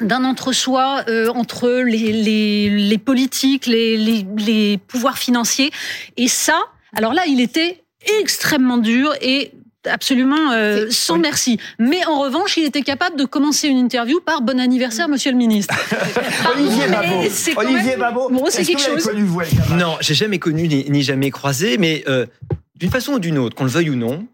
d'un 0.00 0.24
entre-soi 0.24 1.04
euh, 1.08 1.28
entre 1.28 1.68
les, 1.68 2.98
politiques, 2.98 3.66
les, 3.66 3.98
les, 3.98 4.26
les 4.38 4.78
pouvoirs 4.78 5.18
financiers. 5.18 5.70
Et 6.16 6.26
ça, 6.26 6.58
alors 6.96 7.12
là, 7.12 7.22
il 7.26 7.40
était 7.40 7.84
extrêmement 8.18 8.78
dur 8.78 9.12
et 9.20 9.52
absolument 9.86 10.52
euh, 10.52 10.86
sans 10.90 11.18
merci. 11.18 11.58
Mais 11.78 12.04
en 12.06 12.20
revanche, 12.20 12.56
il 12.56 12.64
était 12.64 12.82
capable 12.82 13.16
de 13.16 13.24
commencer 13.24 13.68
une 13.68 13.78
interview 13.78 14.20
par 14.20 14.42
bon 14.42 14.60
anniversaire, 14.60 15.08
monsieur 15.08 15.30
le 15.30 15.36
ministre. 15.38 15.74
Olivier 16.54 16.88
Babot. 16.88 17.22
Olivier 17.56 17.90
même- 17.90 18.00
Babot. 18.00 18.28
Bon, 18.30 18.44
c'est 18.48 18.62
que 18.62 18.68
quelque 18.68 18.82
chose. 18.82 19.04
connu, 19.04 19.22
vous, 19.22 19.40
Non, 19.76 19.96
j'ai 20.00 20.14
jamais 20.14 20.38
connu 20.38 20.68
ni, 20.68 20.88
ni 20.90 21.02
jamais 21.02 21.30
croisé, 21.30 21.78
mais 21.78 22.04
euh, 22.08 22.26
d'une 22.74 22.90
façon 22.90 23.14
ou 23.14 23.18
d'une 23.18 23.38
autre, 23.38 23.56
qu'on 23.56 23.64
le 23.64 23.70
veuille 23.70 23.90
ou 23.90 23.96
non, 23.96 24.26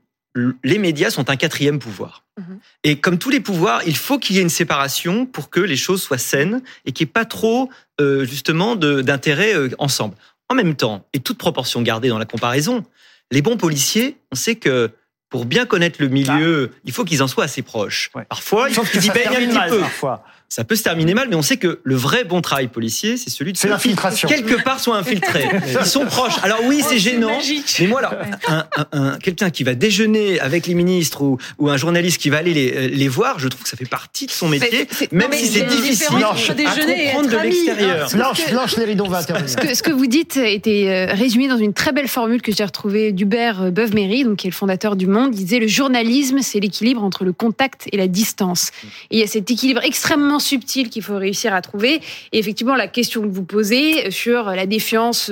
les 0.62 0.78
médias 0.78 1.10
sont 1.10 1.30
un 1.30 1.36
quatrième 1.36 1.78
pouvoir. 1.78 2.24
Mhm. 2.38 2.58
Et 2.84 3.00
comme 3.00 3.18
tous 3.18 3.30
les 3.30 3.40
pouvoirs, 3.40 3.82
il 3.86 3.96
faut 3.96 4.18
qu'il 4.18 4.36
y 4.36 4.38
ait 4.38 4.42
une 4.42 4.48
séparation 4.50 5.26
pour 5.26 5.50
que 5.50 5.60
les 5.60 5.76
choses 5.76 6.02
soient 6.02 6.18
saines 6.18 6.62
et 6.84 6.92
qu'il 6.92 7.06
n'y 7.06 7.10
ait 7.10 7.12
pas 7.12 7.24
trop, 7.24 7.70
euh, 8.00 8.24
justement, 8.24 8.76
euh, 8.82 9.68
ensemble. 9.78 10.14
En 10.48 10.54
même 10.54 10.76
temps, 10.76 11.06
et 11.12 11.20
toute 11.20 11.38
proportion 11.38 11.82
gardée 11.82 12.08
dans 12.08 12.18
la 12.18 12.24
comparaison, 12.24 12.84
les 13.32 13.42
bons 13.42 13.56
policiers, 13.56 14.16
on 14.30 14.36
sait 14.36 14.54
que 14.54 14.90
pour 15.36 15.44
bien 15.44 15.66
connaître 15.66 16.00
le 16.00 16.08
milieu, 16.08 16.70
il 16.86 16.92
faut 16.92 17.04
qu'ils 17.04 17.22
en 17.22 17.28
soient 17.28 17.44
assez 17.44 17.60
proches. 17.60 18.10
Ouais. 18.14 18.24
Parfois, 18.26 18.72
Sauf 18.72 18.90
que 18.90 18.96
ils 18.96 19.04
y 19.04 19.06
ça 19.08 19.12
baignent 19.12 19.28
un 19.28 19.46
petit 19.46 19.46
mal, 19.52 19.68
peu. 19.68 19.80
parfois. 19.80 20.24
Ça 20.48 20.62
peut 20.62 20.76
se 20.76 20.84
terminer 20.84 21.12
mal, 21.14 21.26
mais 21.28 21.34
on 21.34 21.42
sait 21.42 21.56
que 21.56 21.80
le 21.82 21.96
vrai 21.96 22.22
bon 22.22 22.40
travail 22.40 22.68
policier, 22.68 23.16
c'est 23.16 23.30
celui 23.30 23.52
de 23.52 23.58
C'est 23.58 23.66
l'infiltration. 23.68 24.28
quelque 24.28 24.62
part, 24.62 24.78
sont 24.78 24.92
infiltrés. 24.92 25.48
Ils 25.80 25.84
sont 25.86 26.06
proches. 26.06 26.34
Alors 26.42 26.60
oui, 26.64 26.82
Oh, 26.84 26.86
c'est 26.88 26.98
gênant. 26.98 27.34
magique. 27.34 27.76
Mais 27.80 27.88
moi, 27.88 27.98
alors, 27.98 28.14
un, 28.46 28.64
un- 28.76 28.86
un- 28.92 29.18
quelqu'un 29.18 29.50
qui 29.50 29.64
va 29.64 29.74
déjeuner 29.74 30.38
avec 30.38 30.68
les 30.68 30.74
ministres 30.74 31.22
ou, 31.22 31.38
ou 31.58 31.68
un 31.68 31.76
journaliste 31.76 32.18
qui 32.20 32.30
va 32.30 32.38
aller 32.38 32.54
les, 32.54 32.88
les 32.88 33.08
voir, 33.08 33.40
je 33.40 33.48
trouve 33.48 33.64
que 33.64 33.68
ça 33.68 33.76
fait 33.76 33.88
partie 33.88 34.26
de 34.26 34.30
son 34.30 34.48
métier, 34.48 34.86
c'est- 34.90 35.10
même 35.10 35.32
si 35.32 35.48
c'est 35.48 35.64
difficile 35.66 36.22
à 36.22 36.30
entre 36.30 36.54
déjeuner 36.54 37.08
et 37.08 37.12
comprendre 37.12 37.30
de 37.30 37.36
l'extérieur. 37.42 38.08
Blanche, 38.12 38.50
Blanche 38.50 38.76
Léridon 38.76 39.08
va 39.08 39.18
intervenir. 39.18 39.50
Ce 39.50 39.56
que, 39.56 39.74
ce 39.74 39.82
que 39.82 39.90
vous 39.90 40.06
dites 40.06 40.36
était 40.36 40.84
euh, 41.10 41.12
résumé 41.12 41.48
dans 41.48 41.58
une 41.58 41.72
très 41.74 41.90
belle 41.92 42.08
formule 42.08 42.40
que 42.40 42.52
j'ai 42.52 42.64
retrouvée 42.64 43.10
d'Hubert 43.10 43.62
euh, 43.62 43.70
Beuve-Méry, 43.72 44.22
donc 44.24 44.36
qui 44.36 44.46
est 44.46 44.50
le 44.50 44.54
fondateur 44.56 44.94
du 44.94 45.08
Monde. 45.08 45.30
Il 45.34 45.44
disait 45.44 45.58
le 45.58 45.66
journalisme, 45.66 46.38
c'est 46.40 46.60
l'équilibre 46.60 47.02
entre 47.02 47.24
le 47.24 47.32
contact 47.32 47.88
et 47.90 47.96
la 47.96 48.06
distance. 48.06 48.70
Et 49.10 49.16
il 49.16 49.18
y 49.18 49.22
a 49.24 49.26
cet 49.26 49.50
équilibre 49.50 49.80
extrêmement 49.82 50.35
subtil 50.38 50.90
qu'il 50.90 51.02
faut 51.02 51.16
réussir 51.16 51.54
à 51.54 51.62
trouver. 51.62 52.00
Et 52.32 52.38
effectivement, 52.38 52.74
la 52.74 52.88
question 52.88 53.22
que 53.22 53.28
vous 53.28 53.44
posez 53.44 54.10
sur 54.10 54.44
la 54.44 54.66
défiance, 54.66 55.30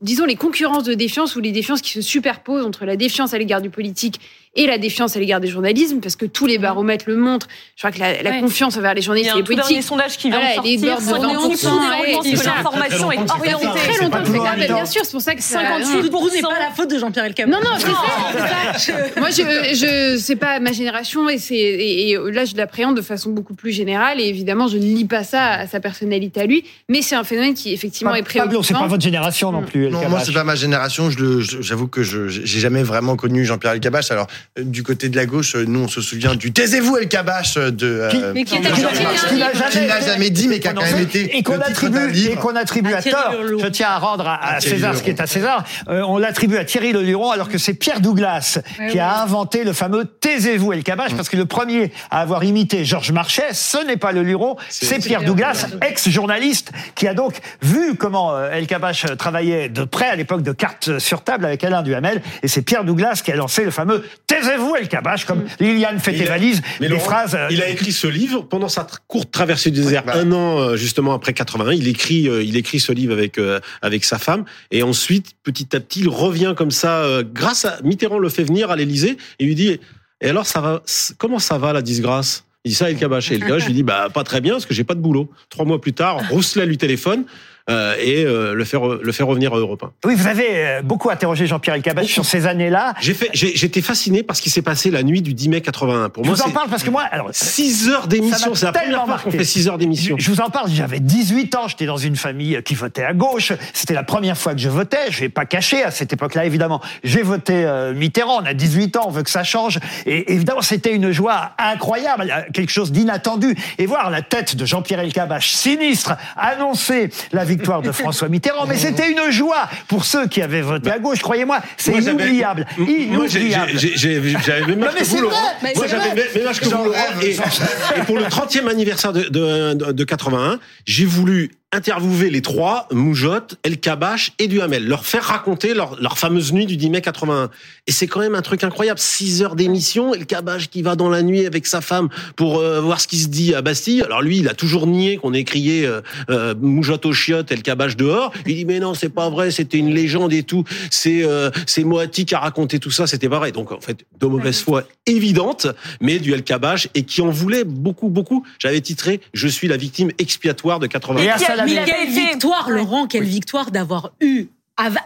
disons 0.00 0.24
les 0.24 0.36
concurrences 0.36 0.84
de 0.84 0.94
défiance 0.94 1.36
ou 1.36 1.40
les 1.40 1.52
défiances 1.52 1.82
qui 1.82 1.90
se 1.90 2.00
superposent 2.00 2.64
entre 2.64 2.84
la 2.84 2.96
défiance 2.96 3.34
à 3.34 3.38
l'égard 3.38 3.60
du 3.60 3.70
politique 3.70 4.20
et 4.54 4.66
la 4.66 4.76
défiance 4.78 5.16
à 5.16 5.20
l'égard 5.20 5.40
des 5.40 5.48
journalismes, 5.48 6.00
parce 6.00 6.14
que 6.16 6.26
tous 6.26 6.46
les 6.46 6.58
baromètres 6.58 7.04
le 7.08 7.16
montrent. 7.16 7.48
Je 7.76 7.80
crois 7.82 7.90
que 7.90 7.98
la, 7.98 8.22
la 8.22 8.30
Ouais. 8.32 8.40
confiance 8.40 8.76
envers 8.76 8.92
les 8.94 9.00
Il 9.00 9.02
y 9.02 9.06
journalistes 9.06 9.30
a 9.30 9.32
et 9.32 9.36
un 9.36 9.38
les 9.38 9.44
tout 9.44 9.54
dernier 9.54 9.62
politiques, 9.68 9.88
sondage 9.88 10.16
qui 10.18 10.28
vient 10.28 10.38
voilà, 10.38 10.50
de 10.50 10.54
sortir. 10.56 10.80
d'ordre 10.80 11.48
de 11.48 11.54
58% 11.54 11.56
20%, 11.56 12.06
des 12.06 12.12
ouais, 12.12 12.18
que 12.32 12.36
c'est 12.38 12.44
ça. 12.44 12.54
l'information 12.56 13.12
est 13.12 13.16
Très 13.24 13.34
orientée. 13.54 13.62
longtemps 14.02 14.18
que 14.22 14.26
c'est 14.26 14.56
mais 14.58 14.66
bien 14.68 14.84
sûr, 14.86 15.00
c'est 15.04 15.10
pour 15.12 15.20
ça 15.22 15.34
que 15.34 15.42
ça- 15.42 15.60
58 15.60 16.10
pour 16.10 16.22
vous 16.22 16.30
n'est 16.34 16.42
pas 16.42 16.58
la 16.58 16.70
faute 16.74 16.90
de 16.90 16.98
Jean-Pierre 16.98 17.24
Elkabbach. 17.24 17.52
non, 17.52 17.60
non, 17.62 17.76
c'est 18.76 18.92
ça. 18.92 18.92
Moi, 19.18 19.30
je, 19.30 19.42
je, 19.74 20.18
c'est 20.18 20.36
pas 20.36 20.60
ma 20.60 20.72
génération 20.72 21.28
et 21.28 21.38
c'est, 21.38 21.54
et, 21.56 22.10
et 22.10 22.16
là, 22.30 22.44
je 22.44 22.54
l'appréhende 22.56 22.96
de 22.96 23.02
façon 23.02 23.30
beaucoup 23.30 23.54
plus 23.54 23.72
générale 23.72 24.20
et 24.20 24.24
évidemment, 24.24 24.68
je 24.68 24.76
ne 24.76 24.82
lis 24.84 25.04
pas 25.06 25.24
ça 25.24 25.46
à 25.52 25.66
sa 25.66 25.80
personnalité 25.80 26.40
à 26.42 26.46
lui, 26.46 26.64
mais 26.88 27.02
c'est 27.02 27.14
un 27.16 27.24
phénomène 27.24 27.54
qui 27.54 27.72
effectivement 27.72 28.14
est 28.14 28.22
préoccupant. 28.22 28.44
Pablo, 28.48 28.62
c'est 28.62 28.74
pas 28.74 28.86
votre 28.86 29.02
génération 29.02 29.50
non 29.52 29.62
plus. 29.62 29.86
El 29.86 29.92
Non, 29.92 30.08
moi 30.08 30.20
c'est 30.24 30.32
pas 30.32 30.44
ma 30.44 30.54
génération. 30.54 31.08
J'avoue 31.10 31.88
que 31.88 32.02
je 32.02 32.28
j'ai 32.28 32.60
jamais 32.60 32.82
vraiment 32.82 33.16
connu 33.16 33.44
Jean-Pierre 33.44 33.72
Elkabbach. 33.72 34.10
Alors 34.10 34.26
du 34.60 34.82
côté 34.82 35.08
de 35.08 35.16
la 35.16 35.26
gauche, 35.26 35.56
euh, 35.56 35.64
nous 35.66 35.80
on 35.80 35.88
se 35.88 36.00
souvient 36.00 36.34
du 36.34 36.52
taisez-vous 36.52 36.96
Elkabbach 36.98 37.56
de 37.56 37.86
euh, 37.86 38.32
Mais 38.34 38.44
qui 38.44 38.58
de 38.58 38.66
qui 38.68 38.80
jamais 38.82 39.86
n'a 39.88 39.98
été 39.98 40.06
jamais 40.06 40.30
dit, 40.30 40.48
mais 40.48 40.60
qui 40.60 40.68
a 40.68 40.72
quand 40.72 40.82
même 40.82 40.98
été 41.00 41.36
et 41.36 41.42
qu'on 41.42 41.54
le 41.54 41.62
attribue 41.62 42.18
et 42.30 42.34
qu'on 42.34 42.54
attribue 42.54 42.92
À 42.92 42.98
à, 42.98 43.02
Thierry 43.02 43.22
tort. 43.22 43.34
Je 43.62 43.66
tiens 43.68 43.88
à 43.88 43.98
rendre 43.98 44.26
à, 44.26 44.34
à 44.34 44.56
À 44.56 44.58
Thierry 44.58 44.76
César 44.76 44.96
ce 44.96 45.02
qui 45.02 45.10
est 45.10 45.20
à 45.20 45.26
César. 45.26 45.64
Euh, 45.88 46.02
on 46.02 46.18
l'attribue 46.18 46.56
à 46.56 46.64
Thierry 46.64 46.92
Leluron 46.92 47.30
alors 47.30 47.48
que 47.48 47.58
c'est 47.58 47.74
Pierre 47.74 48.00
Douglas 48.00 48.58
qui 48.90 48.98
a 48.98 49.22
inventé 49.22 49.64
le 49.64 49.72
fameux 49.72 50.04
taisez-vous 50.04 50.72
El 50.72 50.82
Kabbach 50.82 51.14
parce 51.14 51.28
que 51.28 51.36
le 51.36 51.46
premier 51.46 51.92
à 52.10 52.20
avoir 52.20 52.44
imité 52.44 52.84
Georges 52.84 53.12
Marchais, 53.12 53.52
ce 53.52 53.84
n'est 53.86 53.96
pas 53.96 54.12
Leluron, 54.12 54.56
c'est 54.68 54.98
Pierre 54.98 55.22
Douglas, 55.24 55.66
ex-journaliste 55.80 56.72
qui 56.94 57.08
a 57.08 57.14
donc 57.14 57.38
vu 57.62 57.96
comment 57.96 58.34
euh, 58.34 58.50
El 58.50 58.66
Kabbach 58.66 59.06
travaillait 59.16 59.68
de 59.68 59.84
près 59.84 60.08
à 60.08 60.16
l'époque 60.16 60.42
de 60.42 60.52
cartes 60.52 60.98
sur 60.98 61.22
table 61.22 61.44
avec 61.44 61.64
Alain 61.64 61.82
Duhamel 61.82 62.22
et 62.42 62.48
c'est 62.48 62.62
Pierre 62.62 62.84
Douglas 62.84 63.22
qui 63.24 63.32
a 63.32 63.36
lancé 63.36 63.64
le 63.64 63.70
fameux 63.70 64.04
taisez-vous 64.40 64.76
El 64.76 64.88
Kabbach 64.88 65.24
comme 65.26 65.44
Liliane 65.60 65.98
fait 65.98 66.12
tes 66.12 66.18
Il 66.18 66.22
a- 66.24 66.30
valises, 66.30 66.62
Mais 66.80 66.88
des 66.88 66.94
Laurent, 66.94 67.04
phrases. 67.04 67.34
euh, 67.34 67.48
il 67.50 67.62
a 67.62 67.68
écrit 67.68 67.92
ce 67.92 68.06
livre 68.06 68.42
pendant 68.42 68.68
sa 68.68 68.86
courte 69.08 69.30
traversée 69.30 69.70
du 69.70 69.80
désert, 69.80 70.04
bah. 70.04 70.14
un 70.16 70.30
an 70.32 70.58
euh, 70.60 70.76
justement 70.76 71.12
après 71.14 71.32
81. 71.32 71.72
Il 71.72 71.88
écrit, 71.88 72.28
euh, 72.28 72.42
il 72.42 72.56
écrit 72.56 72.80
ce 72.80 72.92
livre 72.92 73.12
avec 73.12 73.38
avec 73.82 74.04
sa 74.04 74.18
femme, 74.18 74.44
et 74.70 74.82
ensuite 74.82 75.32
petit 75.42 75.74
à 75.76 75.80
petit, 75.80 76.00
il 76.00 76.08
revient 76.08 76.54
comme 76.56 76.70
ça, 76.70 77.22
grâce 77.32 77.64
à 77.64 77.78
Mitterrand 77.82 78.18
le 78.18 78.28
fait 78.28 78.44
venir 78.44 78.70
à 78.70 78.76
l'Élysée 78.76 79.16
et 79.38 79.44
lui 79.44 79.54
dit 79.54 79.78
et 80.20 80.28
alors 80.28 80.46
ça 80.46 80.60
va, 80.60 80.82
comment 81.18 81.38
ça 81.38 81.58
va 81.58 81.72
la 81.72 81.82
disgrâce? 81.82 82.44
Il 82.64 82.68
dit 82.70 82.74
ça 82.76 82.84
à 82.84 82.90
El 82.90 82.96
Kabbach. 82.96 83.30
Et 83.32 83.34
El 83.34 83.40
Kabbach 83.40 83.66
lui 83.66 83.74
dit 83.74 83.82
bah 83.82 84.08
pas 84.14 84.22
très 84.22 84.40
bien 84.40 84.52
parce 84.52 84.66
que 84.66 84.74
j'ai 84.74 84.84
pas 84.84 84.94
de 84.94 85.00
boulot. 85.00 85.28
Trois 85.48 85.64
mois 85.64 85.80
plus 85.80 85.92
tard, 85.94 86.20
Rousselet 86.30 86.64
lui 86.66 86.78
téléphone 86.78 87.24
euh, 87.70 87.94
et 88.00 88.24
euh, 88.24 88.54
le 88.54 88.64
fait 88.64 88.76
re- 88.76 89.00
le 89.00 89.12
fait 89.12 89.22
revenir 89.22 89.52
à 89.54 89.56
Europe 89.58 89.82
1. 89.84 90.08
Oui, 90.08 90.14
vous 90.14 90.26
avez 90.26 90.46
euh, 90.50 90.82
beaucoup 90.82 91.10
interrogé 91.10 91.46
Jean-Pierre 91.46 91.76
Elkabbach 91.76 92.06
sur 92.06 92.24
ces 92.24 92.46
années-là. 92.46 92.94
J'ai 93.00 93.14
fait, 93.14 93.30
j'ai- 93.32 93.54
j'étais 93.56 93.82
fasciné 93.82 94.22
par 94.22 94.36
ce 94.36 94.42
qui 94.42 94.50
s'est 94.50 94.62
passé 94.62 94.90
la 94.90 95.02
nuit 95.02 95.22
du 95.22 95.34
10 95.34 95.48
mai 95.48 95.60
81. 95.60 96.08
Pour 96.08 96.24
Je 96.24 96.28
moi, 96.30 96.36
vous 96.36 96.42
en 96.42 96.50
parle 96.52 96.68
parce 96.68 96.82
que 96.82 96.90
moi, 96.90 97.02
alors, 97.10 97.28
6 97.32 97.88
heures 97.88 98.08
d'émission. 98.08 98.54
C'est 98.54 98.66
la 98.66 98.72
première 98.72 99.04
fois 99.06 99.18
qu'on 99.22 99.30
fait 99.30 99.44
6 99.44 99.68
heures 99.68 99.78
d'émission. 99.78 100.16
Je, 100.18 100.24
je 100.24 100.30
vous 100.30 100.40
en 100.40 100.50
parle, 100.50 100.70
j'avais 100.70 101.00
18 101.00 101.54
ans, 101.54 101.68
j'étais 101.68 101.86
dans 101.86 101.96
une 101.96 102.16
famille 102.16 102.60
qui 102.64 102.74
votait 102.74 103.04
à 103.04 103.12
gauche. 103.14 103.52
C'était 103.72 103.94
la 103.94 104.02
première 104.02 104.36
fois 104.36 104.54
que 104.54 104.60
je 104.60 104.68
votais, 104.68 105.10
je 105.10 105.20
vais 105.20 105.28
pas 105.28 105.44
cacher 105.44 105.82
à 105.82 105.90
cette 105.90 106.12
époque-là, 106.12 106.44
évidemment. 106.44 106.80
J'ai 107.04 107.22
voté 107.22 107.64
euh, 107.64 107.94
Mitterrand, 107.94 108.42
on 108.42 108.46
a 108.46 108.54
18 108.54 108.96
ans, 108.96 109.04
on 109.06 109.10
veut 109.10 109.22
que 109.22 109.30
ça 109.30 109.44
change. 109.44 109.78
Et 110.06 110.32
évidemment, 110.32 110.62
c'était 110.62 110.94
une 110.94 111.12
joie 111.12 111.50
incroyable, 111.58 112.32
euh, 112.34 112.42
quelque 112.52 112.72
chose 112.72 112.92
d'inattendu. 112.92 113.54
Et 113.78 113.86
voir 113.86 114.10
la 114.10 114.22
tête 114.22 114.56
de 114.56 114.64
Jean-Pierre 114.66 115.00
Elkabbach, 115.00 115.46
sinistre, 115.48 116.14
annoncer 116.36 117.10
la 117.32 117.44
victoire 117.56 117.82
de 117.82 117.92
François 117.92 118.28
Mitterrand. 118.28 118.66
Mais 118.66 118.76
c'était 118.76 119.10
une 119.10 119.30
joie 119.30 119.68
pour 119.88 120.04
ceux 120.04 120.26
qui 120.26 120.40
avaient 120.42 120.62
voté 120.62 120.90
à 120.90 120.98
gauche, 120.98 121.20
croyez-moi, 121.20 121.60
c'est 121.76 121.90
Moi, 121.92 122.00
j'avais- 122.00 122.12
inoubliable. 122.24 122.66
Inoubliable. 122.78 123.70
j'avais 123.76 124.66
même 124.66 124.82
âge 124.84 124.92
mais 124.94 125.00
que 125.00 125.04
c'est 125.06 125.16
vous, 125.16 125.28
vrai, 125.28 125.30
Laurent. 125.30 125.52
mais 125.62 125.72
Moi, 125.74 125.84
c'est 125.86 125.90
j'avais 125.96 126.10
vrai. 126.10 126.28
même 126.34 126.46
âge 126.46 126.60
que 126.60 126.64
vous, 126.64 126.84
Laurent. 126.84 126.98
Et, 127.22 128.02
pour 128.06 128.18
le 128.18 128.24
30e 128.24 128.68
anniversaire 128.68 129.12
de, 129.12 129.22
de, 129.28 129.92
de 129.92 130.04
81, 130.04 130.58
j'ai 130.86 131.04
voulu 131.04 131.50
interviewer 131.72 132.30
les 132.30 132.42
trois, 132.42 132.86
Moujotte, 132.92 133.56
El 133.62 133.78
Kabbach 133.78 134.32
et 134.38 134.46
Duhamel, 134.46 134.86
leur 134.86 135.06
faire 135.06 135.24
raconter 135.24 135.72
leur, 135.72 136.00
leur 136.00 136.18
fameuse 136.18 136.52
nuit 136.52 136.66
du 136.66 136.76
10 136.76 136.90
mai 136.90 137.00
81. 137.00 137.50
Et 137.86 137.92
c'est 137.92 138.06
quand 138.06 138.20
même 138.20 138.34
un 138.34 138.42
truc 138.42 138.62
incroyable. 138.62 139.00
6 139.00 139.42
heures 139.42 139.56
d'émission, 139.56 140.14
El 140.14 140.26
Kabbach 140.26 140.68
qui 140.68 140.82
va 140.82 140.96
dans 140.96 141.08
la 141.08 141.22
nuit 141.22 141.46
avec 141.46 141.66
sa 141.66 141.80
femme 141.80 142.10
pour 142.36 142.58
euh, 142.58 142.80
voir 142.80 143.00
ce 143.00 143.08
qui 143.08 143.18
se 143.18 143.28
dit 143.28 143.54
à 143.54 143.62
Bastille. 143.62 144.02
Alors 144.02 144.20
lui, 144.20 144.38
il 144.38 144.48
a 144.48 144.54
toujours 144.54 144.86
nié 144.86 145.16
qu'on 145.16 145.32
ait 145.32 145.44
crié 145.44 145.86
euh, 145.86 146.02
euh, 146.28 146.54
Moujotte 146.60 147.06
au 147.06 147.12
chiottes, 147.12 147.50
El 147.50 147.62
Kabbach 147.62 147.96
dehors. 147.96 148.32
Il 148.46 148.54
dit 148.54 148.64
mais 148.66 148.78
non, 148.78 148.92
c'est 148.92 149.08
pas 149.08 149.30
vrai, 149.30 149.50
c'était 149.50 149.78
une 149.78 149.94
légende 149.94 150.32
et 150.34 150.42
tout. 150.42 150.64
C'est 150.90 151.24
euh, 151.24 151.50
c'est 151.66 151.84
Moati 151.84 152.26
qui 152.26 152.34
a 152.34 152.38
raconté 152.40 152.78
tout 152.78 152.90
ça, 152.90 153.06
c'était 153.06 153.30
pas 153.30 153.38
vrai. 153.38 153.52
Donc 153.52 153.72
en 153.72 153.80
fait, 153.80 154.04
de 154.20 154.26
mauvaise 154.26 154.60
foi 154.60 154.84
évidente, 155.06 155.66
mais 156.00 156.18
du 156.18 156.32
El 156.34 156.42
Kabbach 156.42 156.88
et 156.94 157.04
qui 157.04 157.22
en 157.22 157.30
voulait 157.30 157.64
beaucoup, 157.64 158.08
beaucoup. 158.08 158.44
J'avais 158.58 158.80
titré 158.80 159.20
Je 159.32 159.48
suis 159.48 159.68
la 159.68 159.78
victime 159.78 160.10
expiatoire 160.18 160.78
de 160.78 160.86
81. 160.86 161.22
Mais 161.66 161.84
quelle 161.84 162.08
victoire, 162.08 162.70
Laurent, 162.70 163.06
quelle 163.06 163.24
victoire 163.24 163.70
d'avoir 163.70 164.12
eu 164.20 164.48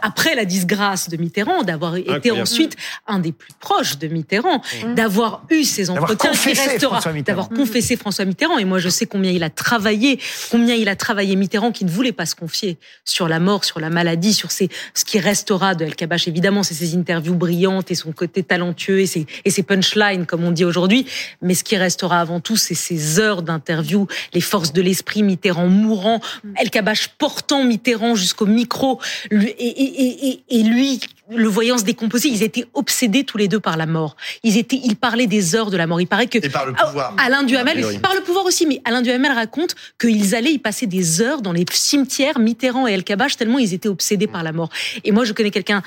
après 0.01 0.35
la 0.35 0.45
disgrâce 0.45 1.09
de 1.09 1.17
Mitterrand, 1.17 1.63
d'avoir 1.63 1.95
été 1.95 2.31
ensuite 2.41 2.75
un 3.07 3.19
des 3.19 3.31
plus 3.31 3.53
proches 3.59 3.97
de 3.97 4.07
Mitterrand, 4.07 4.61
d'avoir 4.95 5.43
eu 5.49 5.63
ces 5.63 5.89
entretiens 5.89 6.31
qui 6.31 6.37
restera, 6.69 6.91
François 6.95 7.13
Mitterrand. 7.13 7.37
d'avoir 7.43 7.49
confessé 7.49 7.95
François 7.97 8.25
Mitterrand. 8.25 8.57
Et 8.57 8.65
moi, 8.65 8.79
je 8.79 8.89
sais 8.89 9.05
combien 9.05 9.31
il 9.31 9.43
a 9.43 9.49
travaillé, 9.49 10.19
combien 10.51 10.75
il 10.75 10.87
a 10.89 10.95
travaillé 10.95 11.35
Mitterrand, 11.35 11.71
qui 11.71 11.85
ne 11.85 11.89
voulait 11.89 12.11
pas 12.11 12.25
se 12.25 12.35
confier 12.35 12.77
sur 13.05 13.27
la 13.27 13.39
mort, 13.39 13.65
sur 13.65 13.79
la 13.79 13.89
maladie, 13.89 14.33
sur 14.33 14.51
ses, 14.51 14.69
ce 14.93 15.05
qui 15.05 15.19
restera 15.19 15.75
de 15.75 15.85
El 15.85 15.95
Kabbach. 15.95 16.27
Évidemment, 16.27 16.63
c'est 16.63 16.73
ses 16.73 16.95
interviews 16.95 17.35
brillantes 17.35 17.91
et 17.91 17.95
son 17.95 18.11
côté 18.11 18.43
talentueux 18.43 18.99
et 18.99 19.05
ses, 19.07 19.25
et 19.45 19.49
ses 19.49 19.63
punchlines, 19.63 20.25
comme 20.25 20.43
on 20.43 20.51
dit 20.51 20.65
aujourd'hui. 20.65 21.05
Mais 21.41 21.53
ce 21.55 21.63
qui 21.63 21.77
restera 21.77 22.19
avant 22.19 22.39
tout, 22.39 22.55
c'est 22.57 22.73
ces 22.75 23.19
heures 23.19 23.41
d'interview, 23.41 24.07
les 24.33 24.41
forces 24.41 24.73
de 24.73 24.81
l'esprit, 24.81 25.23
Mitterrand 25.23 25.67
mourant, 25.67 26.21
El 26.55 26.69
Kabbach 26.69 27.09
portant 27.17 27.63
Mitterrand 27.63 28.15
jusqu'au 28.15 28.45
micro, 28.45 28.99
lui- 29.31 29.55
et, 29.59 29.66
et, 29.67 29.83
et, 29.83 30.29
et- 30.29 30.43
et 30.59 30.63
lui 30.63 30.99
le 31.29 31.47
voyant 31.47 31.77
se 31.77 31.83
décomposer. 31.83 32.29
Ils 32.29 32.41
étaient 32.43 32.65
obsédés 32.73 33.23
tous 33.25 33.37
les 33.37 33.47
deux 33.49 33.59
par 33.59 33.75
la 33.75 33.85
mort. 33.85 34.15
Ils 34.43 34.57
étaient, 34.57 34.79
ils 34.83 34.95
parlaient 34.95 35.27
des 35.27 35.55
heures 35.55 35.69
de 35.71 35.75
la 35.77 35.85
mort. 35.85 35.99
Il 35.99 36.07
paraît 36.07 36.27
que 36.27 36.37
Et 36.37 36.49
par 36.49 36.65
le 36.65 36.73
Ah, 36.77 36.85
pouvoir. 36.85 37.13
Alain 37.17 37.43
Duhamel, 37.43 37.99
par 38.01 38.15
le 38.15 38.21
pouvoir 38.21 38.45
aussi, 38.45 38.65
mais 38.65 38.81
Alain 38.85 39.01
Duhamel 39.01 39.31
raconte 39.33 39.75
qu'ils 39.99 40.35
allaient 40.35 40.53
y 40.53 40.59
passer 40.59 40.87
des 40.87 41.21
heures 41.21 41.41
dans 41.41 41.51
les 41.51 41.65
cimetières 41.71 42.39
Mitterrand 42.39 42.87
et 42.87 42.93
El 42.93 43.03
Kabbach 43.03 43.35
tellement 43.35 43.59
ils 43.59 43.73
étaient 43.73 43.89
obsédés 43.89 44.27
par 44.27 44.43
la 44.43 44.53
mort. 44.53 44.69
Et 45.03 45.11
moi, 45.11 45.25
je 45.25 45.33
connais 45.33 45.51
quelqu'un 45.51 45.81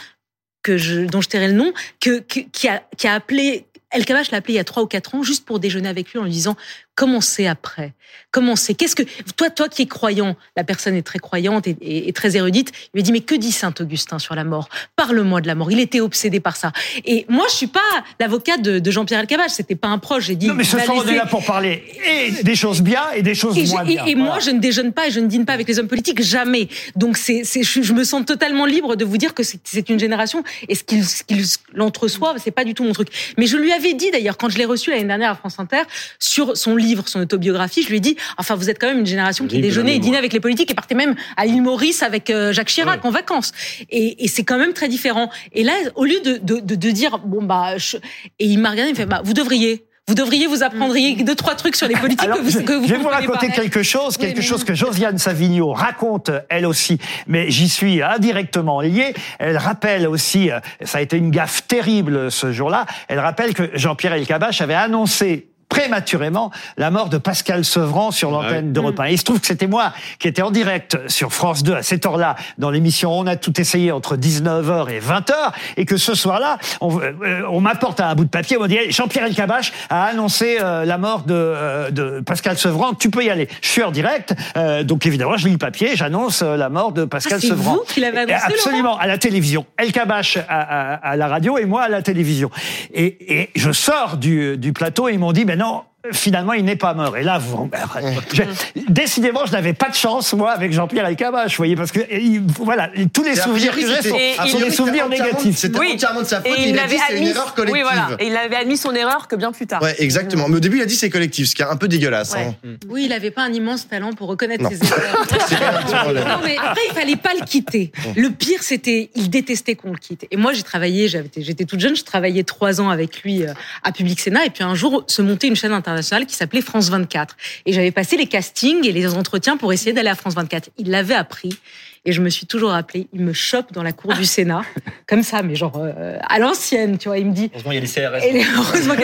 que 0.62 0.76
je, 0.76 1.00
dont 1.06 1.22
je 1.22 1.28
tairai 1.28 1.46
le 1.48 1.54
nom, 1.54 1.72
que, 2.00 2.18
que- 2.20 2.40
qui, 2.40 2.68
a, 2.68 2.82
qui 2.98 3.06
a 3.08 3.14
appelé 3.14 3.64
El 3.92 4.04
Kabbach 4.04 4.30
l'a 4.30 4.38
appelé 4.38 4.54
il 4.54 4.56
y 4.56 4.60
a 4.60 4.64
trois 4.64 4.82
ou 4.82 4.86
quatre 4.86 5.14
ans 5.16 5.22
juste 5.24 5.44
pour 5.46 5.58
déjeuner 5.58 5.88
avec 5.88 6.12
lui 6.12 6.20
en 6.20 6.24
lui 6.24 6.30
disant 6.30 6.54
comment 6.94 7.20
c'est 7.20 7.46
après? 7.46 7.94
Comment 8.32 8.56
c'est 8.56 8.74
Qu'est-ce 8.74 8.94
que 8.96 9.02
toi, 9.36 9.50
toi 9.50 9.68
qui 9.68 9.82
es 9.82 9.86
croyant, 9.86 10.36
la 10.56 10.62
personne 10.64 10.94
est 10.94 11.02
très 11.02 11.18
croyante 11.18 11.66
et, 11.66 11.76
et- 11.80 12.08
et 12.08 12.12
très 12.12 12.36
érudite. 12.36 12.70
Il 12.92 12.98
lui 12.98 13.02
dit 13.02 13.12
mais 13.12 13.20
que 13.20 13.34
dit 13.34 13.50
Saint 13.52 13.72
Augustin 13.80 14.18
sur 14.18 14.34
la 14.34 14.44
mort? 14.44 14.68
Parle-moi 14.96 15.40
de 15.40 15.46
la 15.46 15.54
mort. 15.54 15.70
Il 15.72 15.80
était 15.80 16.00
obsédé 16.00 16.38
par 16.40 16.56
ça. 16.56 16.72
Et 17.04 17.24
moi, 17.28 17.46
je 17.50 17.54
suis 17.56 17.66
pas 17.66 17.80
l'avocat 18.20 18.56
de, 18.56 18.78
de 18.78 18.90
Jean-Pierre 18.90 19.20
Elkabbach. 19.20 19.50
C'était 19.50 19.74
pas 19.74 19.88
un 19.88 19.98
proche. 19.98 20.24
J'ai 20.26 20.36
dit 20.36 20.46
Non, 20.48 20.54
mais 20.54 20.64
ce 20.64 20.78
soir, 20.78 20.96
on 21.04 21.08
est 21.08 21.16
là 21.16 21.26
pour 21.26 21.44
parler 21.44 21.82
et 22.08 22.42
des 22.42 22.54
choses 22.56 22.82
bien 22.82 23.02
et 23.14 23.22
des 23.22 23.34
choses 23.34 23.56
et, 23.58 23.64
moins 23.66 23.84
bien. 23.84 24.04
et 24.06 24.14
Voilà. 24.14 24.30
moi, 24.30 24.38
je 24.40 24.50
ne 24.50 24.58
déjeune 24.60 24.92
pas 24.92 25.06
et 25.08 25.10
je 25.10 25.20
ne 25.20 25.26
dîne 25.26 25.44
pas 25.46 25.52
avec 25.54 25.66
les 25.68 25.78
hommes 25.78 25.88
politiques, 25.88 26.22
jamais. 26.22 26.68
Donc, 26.96 27.16
c'est, 27.16 27.42
je, 27.44 27.92
me 27.92 28.04
sens 28.04 28.24
totalement 28.26 28.66
libre 28.66 28.96
de 28.96 29.04
vous 29.04 29.16
dire 29.16 29.34
que 29.34 29.42
c'est, 29.42 29.88
une 29.88 29.98
génération 30.00 30.44
et 30.68 30.74
ce 30.74 30.84
qu'il, 30.84 31.04
ce 31.04 31.22
qu'il 31.24 31.44
l'entreçoit, 31.74 32.34
c'est 32.38 32.50
pas 32.50 32.64
du 32.64 32.74
tout 32.74 32.84
mon 32.84 32.92
truc. 32.92 33.08
Mais 33.38 33.46
je 33.46 33.56
lui 33.56 33.72
avais 33.72 33.94
dit 33.94 34.10
d'ailleurs, 34.10 34.36
quand 34.36 34.48
je 34.50 34.58
l'ai 34.58 34.64
reçu 34.66 34.90
l'année 34.90 35.04
dernière 35.04 35.30
à 35.30 35.34
France 35.34 35.58
Inter, 35.58 35.82
sur 36.18 36.56
son 36.56 36.76
livre, 36.80 37.04
son 37.08 37.20
autobiographie, 37.20 37.82
je 37.82 37.88
lui 37.88 37.98
ai 37.98 38.00
dit, 38.00 38.16
enfin, 38.38 38.54
vous 38.56 38.70
êtes 38.70 38.78
quand 38.80 38.88
même 38.88 39.00
une 39.00 39.06
génération 39.06 39.46
qui 39.46 39.60
déjeunait 39.60 39.96
et 39.96 39.98
dînait 39.98 40.18
avec 40.18 40.32
les 40.32 40.40
politiques 40.40 40.70
et 40.70 40.74
partait 40.74 40.94
même 40.94 41.14
à 41.36 41.46
l'île 41.46 41.62
Maurice 41.62 42.02
avec 42.02 42.30
euh, 42.30 42.52
Jacques 42.52 42.68
Chirac 42.68 43.04
en 43.04 43.10
vacances. 43.10 43.52
Et, 43.90 44.24
et 44.24 44.28
c'est 44.28 44.44
quand 44.44 44.58
même 44.58 44.72
très 44.72 44.88
différent. 44.88 45.30
Et 45.52 45.62
là, 45.62 45.72
au 45.94 46.04
lieu 46.04 46.20
de, 46.24 46.38
de, 46.38 46.60
de, 46.60 46.74
de 46.74 46.90
dire, 46.90 47.18
bon, 47.24 47.42
bah, 47.42 47.76
je- 47.78 47.96
et 48.38 48.46
il 48.46 48.58
m'a 48.58 48.70
regardé, 48.70 48.90
il 48.90 48.94
me 48.94 48.98
fait, 48.98 49.06
bah, 49.06 49.20
vous 49.24 49.34
devriez. 49.34 49.84
Vous 50.08 50.14
devriez 50.14 50.48
vous 50.48 50.64
apprendriez 50.64 51.14
deux 51.22 51.36
trois 51.36 51.54
trucs 51.54 51.76
sur 51.76 51.86
les 51.86 51.94
politiques 51.94 52.24
Alors, 52.24 52.38
que 52.38 52.42
vous, 52.42 52.50
je, 52.50 52.58
que 52.58 52.72
vous 52.72 52.88
je 52.88 52.94
vais 52.94 52.98
vous 52.98 53.06
raconter 53.08 53.46
pas. 53.46 53.52
quelque 53.54 53.84
chose, 53.84 54.16
quelque 54.16 54.40
chose 54.40 54.64
que 54.64 54.74
Josiane 54.74 55.18
Savigno 55.18 55.72
raconte 55.72 56.32
elle 56.48 56.66
aussi, 56.66 56.98
mais 57.28 57.48
j'y 57.52 57.68
suis 57.68 58.02
indirectement 58.02 58.80
lié. 58.80 59.14
Elle 59.38 59.56
rappelle 59.56 60.08
aussi, 60.08 60.50
euh, 60.50 60.58
ça 60.82 60.98
a 60.98 61.00
été 61.00 61.16
une 61.16 61.30
gaffe 61.30 61.68
terrible 61.68 62.32
ce 62.32 62.50
jour-là, 62.50 62.86
elle 63.06 63.20
rappelle 63.20 63.54
que 63.54 63.70
Jean-Pierre 63.74 64.14
Elkabbach 64.14 64.60
avait 64.62 64.74
annoncé 64.74 65.49
prématurément 65.70 66.50
la 66.76 66.90
mort 66.90 67.08
de 67.08 67.16
Pascal 67.16 67.64
Sevran 67.64 68.10
sur 68.10 68.30
l'antenne 68.30 68.72
d'Europe 68.74 69.00
1. 69.00 69.04
Et 69.06 69.12
il 69.12 69.18
se 69.18 69.24
trouve 69.24 69.40
que 69.40 69.46
c'était 69.46 69.66
moi 69.66 69.92
qui 70.18 70.28
étais 70.28 70.42
en 70.42 70.50
direct 70.50 70.98
sur 71.06 71.32
France 71.32 71.62
2 71.62 71.72
à 71.74 71.82
cette 71.82 72.04
heure-là 72.04 72.36
dans 72.58 72.70
l'émission 72.70 73.12
On 73.12 73.26
a 73.26 73.36
tout 73.36 73.58
essayé 73.58 73.92
entre 73.92 74.16
19h 74.16 74.90
et 74.90 75.00
20h 75.00 75.32
et 75.78 75.86
que 75.86 75.96
ce 75.96 76.14
soir-là, 76.14 76.58
on, 76.82 77.00
euh, 77.00 77.42
on 77.50 77.60
m'apporte 77.60 78.00
un 78.00 78.14
bout 78.14 78.24
de 78.24 78.28
papier, 78.30 78.56
on 78.58 78.62
me 78.62 78.68
dit 78.68 78.76
Jean-Pierre 78.90 79.24
Elkabach 79.26 79.72
a 79.88 80.04
annoncé 80.04 80.58
euh, 80.60 80.84
la 80.84 80.98
mort 80.98 81.22
de, 81.22 81.34
euh, 81.34 81.90
de 81.90 82.20
Pascal 82.20 82.58
Sevran, 82.58 82.94
tu 82.94 83.08
peux 83.08 83.24
y 83.24 83.30
aller. 83.30 83.48
Je 83.62 83.68
suis 83.68 83.82
en 83.82 83.90
direct, 83.92 84.34
euh, 84.56 84.82
donc 84.82 85.06
évidemment, 85.06 85.36
je 85.36 85.46
lis 85.46 85.52
le 85.52 85.58
papier, 85.58 85.94
j'annonce 85.94 86.42
euh, 86.42 86.56
la 86.56 86.68
mort 86.68 86.92
de 86.92 87.04
Pascal 87.04 87.34
Ah, 87.36 87.40
c'est 87.40 87.48
Sevran. 87.48 87.74
vous 87.74 87.84
qui 87.86 88.00
l'avez 88.00 88.18
annoncé, 88.18 88.44
Absolument, 88.44 88.98
à 88.98 89.06
la 89.06 89.18
télévision. 89.18 89.64
El 89.78 89.92
Kabash 89.92 90.36
à, 90.36 90.42
à- 90.48 90.94
à 91.10 91.16
la 91.16 91.28
radio 91.28 91.56
et 91.58 91.64
moi 91.64 91.82
à 91.82 91.88
la 91.88 92.02
télévision. 92.02 92.50
Et, 92.92 93.40
et 93.40 93.50
je 93.54 93.70
sors 93.70 94.16
du, 94.16 94.58
du 94.58 94.72
plateau 94.72 95.08
et 95.08 95.12
ils 95.12 95.18
m'ont 95.18 95.32
dit, 95.32 95.44
non, 95.60 95.84
finalement, 96.12 96.52
il 96.54 96.64
n'est 96.64 96.76
pas 96.76 96.94
mort. 96.94 97.16
Et 97.16 97.22
là, 97.22 97.38
vous, 97.38 97.70
je- 98.32 98.42
décidément, 98.88 99.44
je 99.46 99.52
n'avais 99.52 99.72
pas 99.74 99.88
de 99.88 99.94
chance, 99.94 100.32
moi, 100.32 100.50
avec 100.52 100.72
Jean-Pierre 100.72 101.06
El 101.06 101.16
Kabash, 101.16 101.52
vous 101.52 101.56
voyez, 101.58 101.76
parce 101.76 101.92
que, 101.92 102.00
et 102.00 102.20
il- 102.22 102.42
voilà, 102.58 102.90
tous 103.12 103.22
les 103.22 103.38
a 103.38 103.44
souvenirs 103.44 103.72
que 103.74 103.80
j'ai 103.80 104.08
sont, 104.08 104.16
a 104.38 104.44
des 104.64 104.70
souvenirs 104.70 105.08
négatifs. 105.08 105.56
C'était 105.58 105.78
entièrement 105.78 106.22
de 106.22 106.26
sa 106.26 106.40
faute. 106.40 106.46
Et 106.58 106.70
il 106.70 106.78
a 106.78 106.82
l'avait 106.82 106.96
dit 106.96 107.02
c'est 107.08 107.18
une 107.18 107.26
erreur 107.28 107.54
collective. 107.54 107.82
Oui, 107.84 107.88
voilà. 107.94 108.16
Et 108.18 108.26
il 108.28 108.36
avait 108.36 108.56
admis 108.56 108.76
son 108.76 108.94
erreur 108.94 109.28
que 109.28 109.36
bien 109.36 109.52
plus 109.52 109.66
tard. 109.66 109.82
Ouais, 109.82 109.94
exactement. 109.98 110.48
Mais 110.48 110.56
au 110.56 110.60
début, 110.60 110.78
il 110.78 110.82
a 110.82 110.86
dit 110.86 110.96
c'est 110.96 111.10
collectif, 111.10 111.48
ce 111.48 111.54
qui 111.54 111.62
est 111.62 111.66
un 111.66 111.76
peu 111.76 111.88
dégueulasse. 111.88 112.34
hein. 112.34 112.54
Oui, 112.88 113.04
il 113.04 113.08
n'avait 113.10 113.30
pas 113.30 113.42
un 113.42 113.52
immense 113.52 113.88
talent 113.88 114.12
pour 114.12 114.28
reconnaître 114.28 114.64
Non. 114.64 114.70
ses 114.70 114.82
erreurs. 114.84 115.26
Non, 116.30 116.40
mais 116.44 116.56
après, 116.56 116.80
il 116.90 116.94
fallait 116.94 117.16
pas 117.16 117.32
le 117.38 117.44
quitter. 117.44 117.92
Le 118.16 118.30
pire, 118.30 118.62
c'était, 118.62 119.10
il 119.14 119.30
détestait 119.30 119.74
qu'on 119.74 119.92
le 119.92 119.98
quitte. 119.98 120.26
Et 120.30 120.36
moi, 120.36 120.52
j'ai 120.52 120.62
travaillé, 120.62 121.08
j'étais 121.08 121.64
toute 121.64 121.80
jeune, 121.80 121.96
je 121.96 122.04
travaillais 122.04 122.42
trois 122.44 122.80
ans 122.80 122.90
avec 122.90 123.22
lui 123.22 123.44
euh, 123.44 123.52
à 123.82 123.92
Public 123.92 124.20
Sénat. 124.20 124.46
Et 124.46 124.50
puis 124.50 124.64
un 124.64 124.74
jour, 124.74 125.04
se 125.06 125.22
montait 125.22 125.48
une 125.48 125.56
chaîne 125.56 125.72
internationale 125.90 126.26
qui 126.26 126.34
s'appelait 126.34 126.62
France 126.62 126.88
24. 126.88 127.36
Et 127.66 127.72
j'avais 127.72 127.90
passé 127.90 128.16
les 128.16 128.26
castings 128.26 128.86
et 128.86 128.92
les 128.92 129.14
entretiens 129.14 129.56
pour 129.56 129.72
essayer 129.72 129.92
d'aller 129.92 130.08
à 130.08 130.14
France 130.14 130.34
24. 130.34 130.70
Il 130.78 130.90
l'avait 130.90 131.14
appris. 131.14 131.58
Et 132.06 132.12
je 132.12 132.22
me 132.22 132.30
suis 132.30 132.46
toujours 132.46 132.70
rappelé, 132.70 133.08
il 133.12 133.20
me 133.20 133.34
chope 133.34 133.72
dans 133.74 133.82
la 133.82 133.92
cour 133.92 134.14
du 134.14 134.24
Sénat, 134.24 134.62
comme 135.06 135.22
ça, 135.22 135.42
mais 135.42 135.54
genre 135.54 135.76
euh, 135.76 136.16
à 136.26 136.38
l'ancienne, 136.38 136.96
tu 136.96 137.08
vois. 137.08 137.18
Il 137.18 137.26
me 137.26 137.32
dit, 137.34 137.50
Heureusement, 137.52 137.72
il 137.72 137.74
y 137.74 137.78
a 137.78 137.80
les 137.82 137.86
CRS. 137.86 138.24
et 138.24 138.32
les- 138.32 138.44
heureusement. 138.56 138.94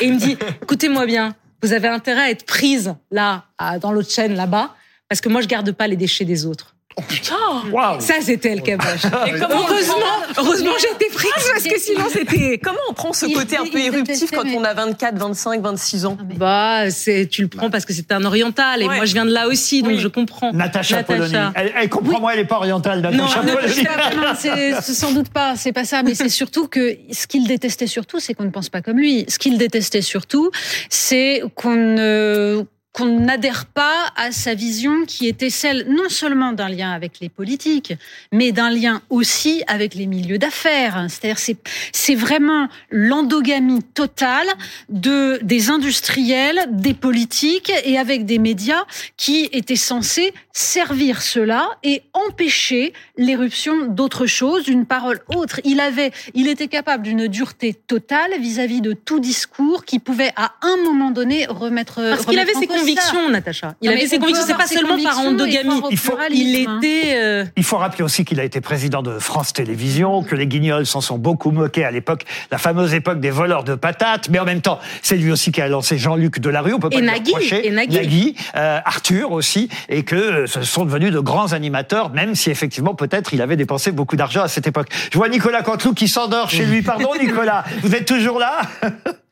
Et 0.00 0.04
il 0.06 0.14
me 0.14 0.18
dit, 0.18 0.38
écoutez-moi 0.62 1.04
bien, 1.04 1.34
vous 1.62 1.74
avez 1.74 1.88
intérêt 1.88 2.22
à 2.22 2.30
être 2.30 2.46
prise 2.46 2.94
là, 3.10 3.44
dans 3.82 3.92
l'autre 3.92 4.10
chaîne 4.10 4.34
là-bas, 4.34 4.74
parce 5.10 5.20
que 5.20 5.28
moi 5.28 5.40
je 5.42 5.46
garde 5.46 5.70
pas 5.72 5.86
les 5.88 5.96
déchets 5.96 6.24
des 6.24 6.46
autres. 6.46 6.74
Waouh. 7.72 8.00
Ça 8.00 8.14
c'était 8.20 8.54
le 8.54 8.62
on 8.62 9.56
heureusement, 9.56 9.94
heureusement 10.36 10.70
j'ai 10.80 10.90
été 10.94 11.12
prise 11.14 11.30
parce 11.52 11.64
que 11.64 11.78
sinon 11.78 12.04
c'était. 12.12 12.58
Comment 12.62 12.78
on 12.90 12.92
prend 12.92 13.12
ce 13.12 13.26
côté 13.26 13.56
un 13.56 13.66
peu 13.66 13.78
éruptif 13.78 14.30
quand 14.30 14.46
on 14.46 14.64
a 14.64 14.74
24, 14.74 15.16
25, 15.18 15.60
26 15.62 16.06
ans? 16.06 16.16
Bah, 16.36 16.90
c'est, 16.90 17.26
tu 17.30 17.42
le 17.42 17.48
prends 17.48 17.70
parce 17.70 17.84
que 17.84 17.92
c'est 17.92 18.10
un 18.12 18.24
oriental 18.24 18.82
et 18.82 18.88
Ouais. 18.88 18.96
moi 18.96 19.04
je 19.04 19.12
viens 19.12 19.24
de 19.26 19.32
là 19.32 19.48
aussi, 19.48 19.82
donc 19.82 19.92
Oui. 19.92 19.98
je 19.98 20.08
comprends. 20.08 20.52
Natacha, 20.52 21.02
Polony. 21.02 21.32
Elle, 21.54 21.72
elle 21.76 21.88
comprend, 21.88 22.20
moi, 22.20 22.32
elle 22.32 22.40
n'est 22.40 22.46
pas 22.46 22.56
orientale, 22.56 23.00
Natacha 23.00 23.42
Polony. 23.42 24.82
Sans 24.82 25.12
doute 25.12 25.28
pas, 25.28 25.54
c'est 25.56 25.72
pas 25.72 25.84
ça, 25.84 26.02
mais 26.02 26.14
c'est 26.14 26.28
surtout 26.28 26.68
que 26.68 26.96
ce 27.12 27.26
qu'il 27.26 27.46
détestait 27.46 27.86
surtout, 27.86 28.18
c'est 28.20 28.34
qu'on 28.34 28.44
ne 28.44 28.50
pense 28.50 28.68
pas 28.68 28.80
comme 28.82 28.98
lui. 28.98 29.24
Ce 29.28 29.38
qu'il 29.38 29.58
détestait 29.58 30.02
surtout, 30.02 30.50
c'est 30.88 31.42
qu'on 31.54 31.74
ne 31.74 32.64
qu'on 32.98 33.20
n'adhère 33.20 33.66
pas 33.66 34.12
à 34.16 34.32
sa 34.32 34.54
vision 34.54 35.04
qui 35.06 35.28
était 35.28 35.50
celle 35.50 35.86
non 35.88 36.08
seulement 36.08 36.52
d'un 36.52 36.68
lien 36.68 36.90
avec 36.90 37.20
les 37.20 37.28
politiques, 37.28 37.94
mais 38.32 38.50
d'un 38.50 38.70
lien 38.70 39.02
aussi 39.08 39.62
avec 39.68 39.94
les 39.94 40.06
milieux 40.06 40.38
d'affaires. 40.38 41.06
C'est-à-dire 41.08 41.38
c'est 41.38 41.56
c'est 41.92 42.16
vraiment 42.16 42.68
l'endogamie 42.90 43.84
totale 43.94 44.48
de 44.88 45.38
des 45.42 45.70
industriels, 45.70 46.66
des 46.70 46.94
politiques 46.94 47.72
et 47.84 47.98
avec 47.98 48.26
des 48.26 48.38
médias 48.38 48.84
qui 49.16 49.48
étaient 49.52 49.76
censés 49.76 50.34
servir 50.52 51.22
cela 51.22 51.68
et 51.84 52.02
empêcher 52.14 52.92
l'éruption 53.16 53.86
d'autre 53.86 54.26
chose, 54.26 54.64
d'une 54.64 54.86
parole 54.86 55.20
autre. 55.36 55.60
Il 55.62 55.78
avait, 55.78 56.10
il 56.34 56.48
était 56.48 56.66
capable 56.66 57.04
d'une 57.04 57.28
dureté 57.28 57.74
totale 57.74 58.32
vis-à-vis 58.40 58.80
de 58.80 58.92
tout 58.92 59.20
discours 59.20 59.84
qui 59.84 60.00
pouvait 60.00 60.32
à 60.34 60.54
un 60.62 60.76
moment 60.78 61.12
donné 61.12 61.46
remettre. 61.46 61.96
Parce 61.96 62.26
qu'il 62.26 62.40
avait 62.40 62.54
ses. 62.54 62.66
Convictions, 62.94 63.30
Natacha. 63.30 63.74
Il 63.80 63.86
Non, 63.86 63.92
avait 63.92 64.02
mais 64.02 64.08
ses 64.08 64.18
convictions. 64.18 64.44
C'est 64.46 64.54
pas 64.56 64.66
seulement 64.66 65.02
par 65.02 65.18
endogamie. 65.20 65.80
Il 65.90 65.96
faut- 65.98 66.16
Il 66.30 66.66
hein. 66.68 66.78
était. 66.78 67.14
euh, 67.16 67.44
Il 67.56 67.64
faut 67.64 67.76
rappeler 67.76 68.04
aussi 68.04 68.24
qu'il 68.24 68.40
a 68.40 68.44
été 68.44 68.60
président 68.60 69.02
de 69.02 69.18
France 69.18 69.52
Télévisions, 69.52 70.22
que 70.22 70.34
les 70.34 70.46
guignols 70.46 70.86
s'en 70.86 71.00
sont 71.00 71.18
beaucoup 71.18 71.50
moqués 71.50 71.84
à 71.84 71.90
l'époque, 71.90 72.24
la 72.50 72.58
fameuse 72.58 72.94
époque 72.94 73.20
des 73.20 73.30
voleurs 73.30 73.64
de 73.64 73.74
patates, 73.74 74.28
mais 74.30 74.38
en 74.38 74.44
même 74.44 74.60
temps, 74.60 74.78
c'est 75.02 75.16
lui 75.16 75.30
aussi 75.32 75.52
qui 75.52 75.60
a 75.60 75.68
lancé 75.68 75.98
Jean-Luc 75.98 76.38
Delarue, 76.40 76.74
on 76.74 76.78
peut 76.78 76.90
pas 76.90 76.98
Et 76.98 77.02
Nagui, 77.02 77.32
et 77.62 77.70
Nagui. 77.70 78.34
euh, 78.56 78.78
Arthur 78.84 79.32
aussi, 79.32 79.68
et 79.88 80.02
que 80.04 80.16
euh, 80.16 80.46
ce 80.46 80.62
sont 80.62 80.84
devenus 80.84 81.12
de 81.12 81.20
grands 81.20 81.52
animateurs, 81.52 82.10
même 82.12 82.34
si 82.34 82.50
effectivement 82.50 82.94
peut-être 82.94 83.32
il 83.34 83.42
avait 83.42 83.56
dépensé 83.56 83.92
beaucoup 83.92 84.16
d'argent 84.16 84.42
à 84.42 84.48
cette 84.48 84.66
époque. 84.66 84.88
Je 85.12 85.18
vois 85.18 85.28
Nicolas 85.28 85.62
Canteloup 85.62 85.94
qui 85.94 86.08
s'endort 86.08 86.50
chez 86.50 86.64
lui. 86.64 86.82
Pardon 86.82 87.10
Nicolas, 87.20 87.64
vous 87.82 87.94
êtes 87.94 88.06
toujours 88.06 88.38
là? 88.38 88.60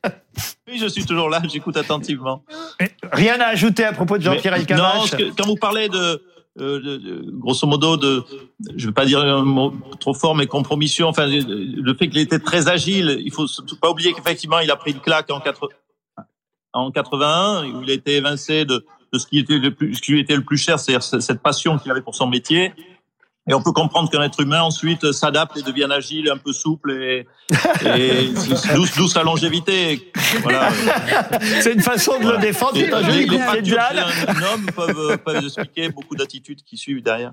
Oui, 0.69 0.79
je 0.79 0.87
suis 0.87 1.05
toujours 1.07 1.29
là, 1.31 1.41
j'écoute 1.51 1.77
attentivement. 1.77 2.43
Rien 3.13 3.41
à 3.41 3.47
ajouter 3.47 3.85
à 3.85 3.93
propos 3.93 4.19
de 4.19 4.23
Jean-Pierre 4.23 4.55
Elkabbach 4.55 5.13
Non, 5.13 5.31
quand 5.37 5.47
vous 5.47 5.55
parlez 5.57 5.89
de, 5.89 6.23
euh, 6.61 6.81
de- 6.81 6.97
de- 6.97 7.31
grosso 7.33 7.67
modo 7.67 7.97
de, 7.97 8.25
je 8.77 8.85
ne 8.85 8.91
vais 8.91 8.95
pas 8.95 9.05
dire 9.07 9.21
un 9.21 9.43
mot 9.43 9.73
trop 10.01 10.15
fort, 10.15 10.35
mais 10.35 10.47
compromission. 10.47 11.09
Enfin, 11.09 11.27
le- 11.27 11.41
le 11.83 11.95
fait 11.95 12.09
qu'il 12.09 12.19
était 12.19 12.39
très 12.39 12.69
agile, 12.69 13.21
il 13.25 13.33
faut 13.33 13.47
surtout 13.47 13.77
pas 13.77 13.91
oublier 13.91 14.13
qu'effectivement, 14.13 14.59
il 14.61 14.71
a 14.71 14.77
pris 14.77 14.91
une 14.93 15.01
claque 15.01 15.31
en, 15.31 15.41
80 15.41 15.69
en 16.73 16.91
81, 16.91 17.67
où 17.73 17.83
il 17.83 17.91
a 17.91 17.95
été 17.95 18.17
évincé 18.17 18.65
de, 18.65 18.85
de 19.13 19.19
ce 19.19 19.27
qui 19.27 19.39
était 19.39 19.59
le 19.59 19.73
plus, 19.75 19.95
ce 19.95 20.03
qui 20.03 20.13
lui 20.13 20.21
était 20.21 20.37
le 20.37 20.45
plus 20.45 20.59
cher, 20.59 20.79
c'est-à-dire 20.79 21.03
cette 21.23 21.41
passion 21.41 21.79
qu'il 21.79 21.91
avait 21.91 22.03
pour 22.03 22.15
son 22.15 22.27
métier. 22.27 22.73
Et 23.49 23.55
on 23.55 23.63
peut 23.63 23.73
comprendre 23.73 24.11
qu'un 24.11 24.23
être 24.23 24.41
humain 24.41 24.63
ensuite 24.63 25.13
s'adapte 25.13 25.57
et 25.57 25.63
devient 25.63 25.89
agile, 25.91 26.31
un 26.31 26.37
peu 26.37 26.53
souple 26.53 26.93
et, 26.93 27.29
et 27.85 28.31
d'où 28.97 29.07
sa 29.07 29.23
longévité. 29.23 30.13
Voilà. 30.43 30.71
C'est 31.61 31.73
une 31.73 31.83
façon 31.83 32.19
de 32.19 32.31
le 32.33 32.39
défendre, 32.39 32.75
les, 32.75 32.87
les 32.87 33.65
chez 33.65 33.79
un, 33.79 34.29
un 34.29 34.43
homme 34.43 34.67
peuvent, 34.75 35.19
peuvent 35.19 35.45
expliquer 35.45 35.91
beaucoup 35.91 36.17
d'attitudes 36.17 36.63
qui 36.65 36.77
suivent 36.77 37.03
derrière. 37.03 37.33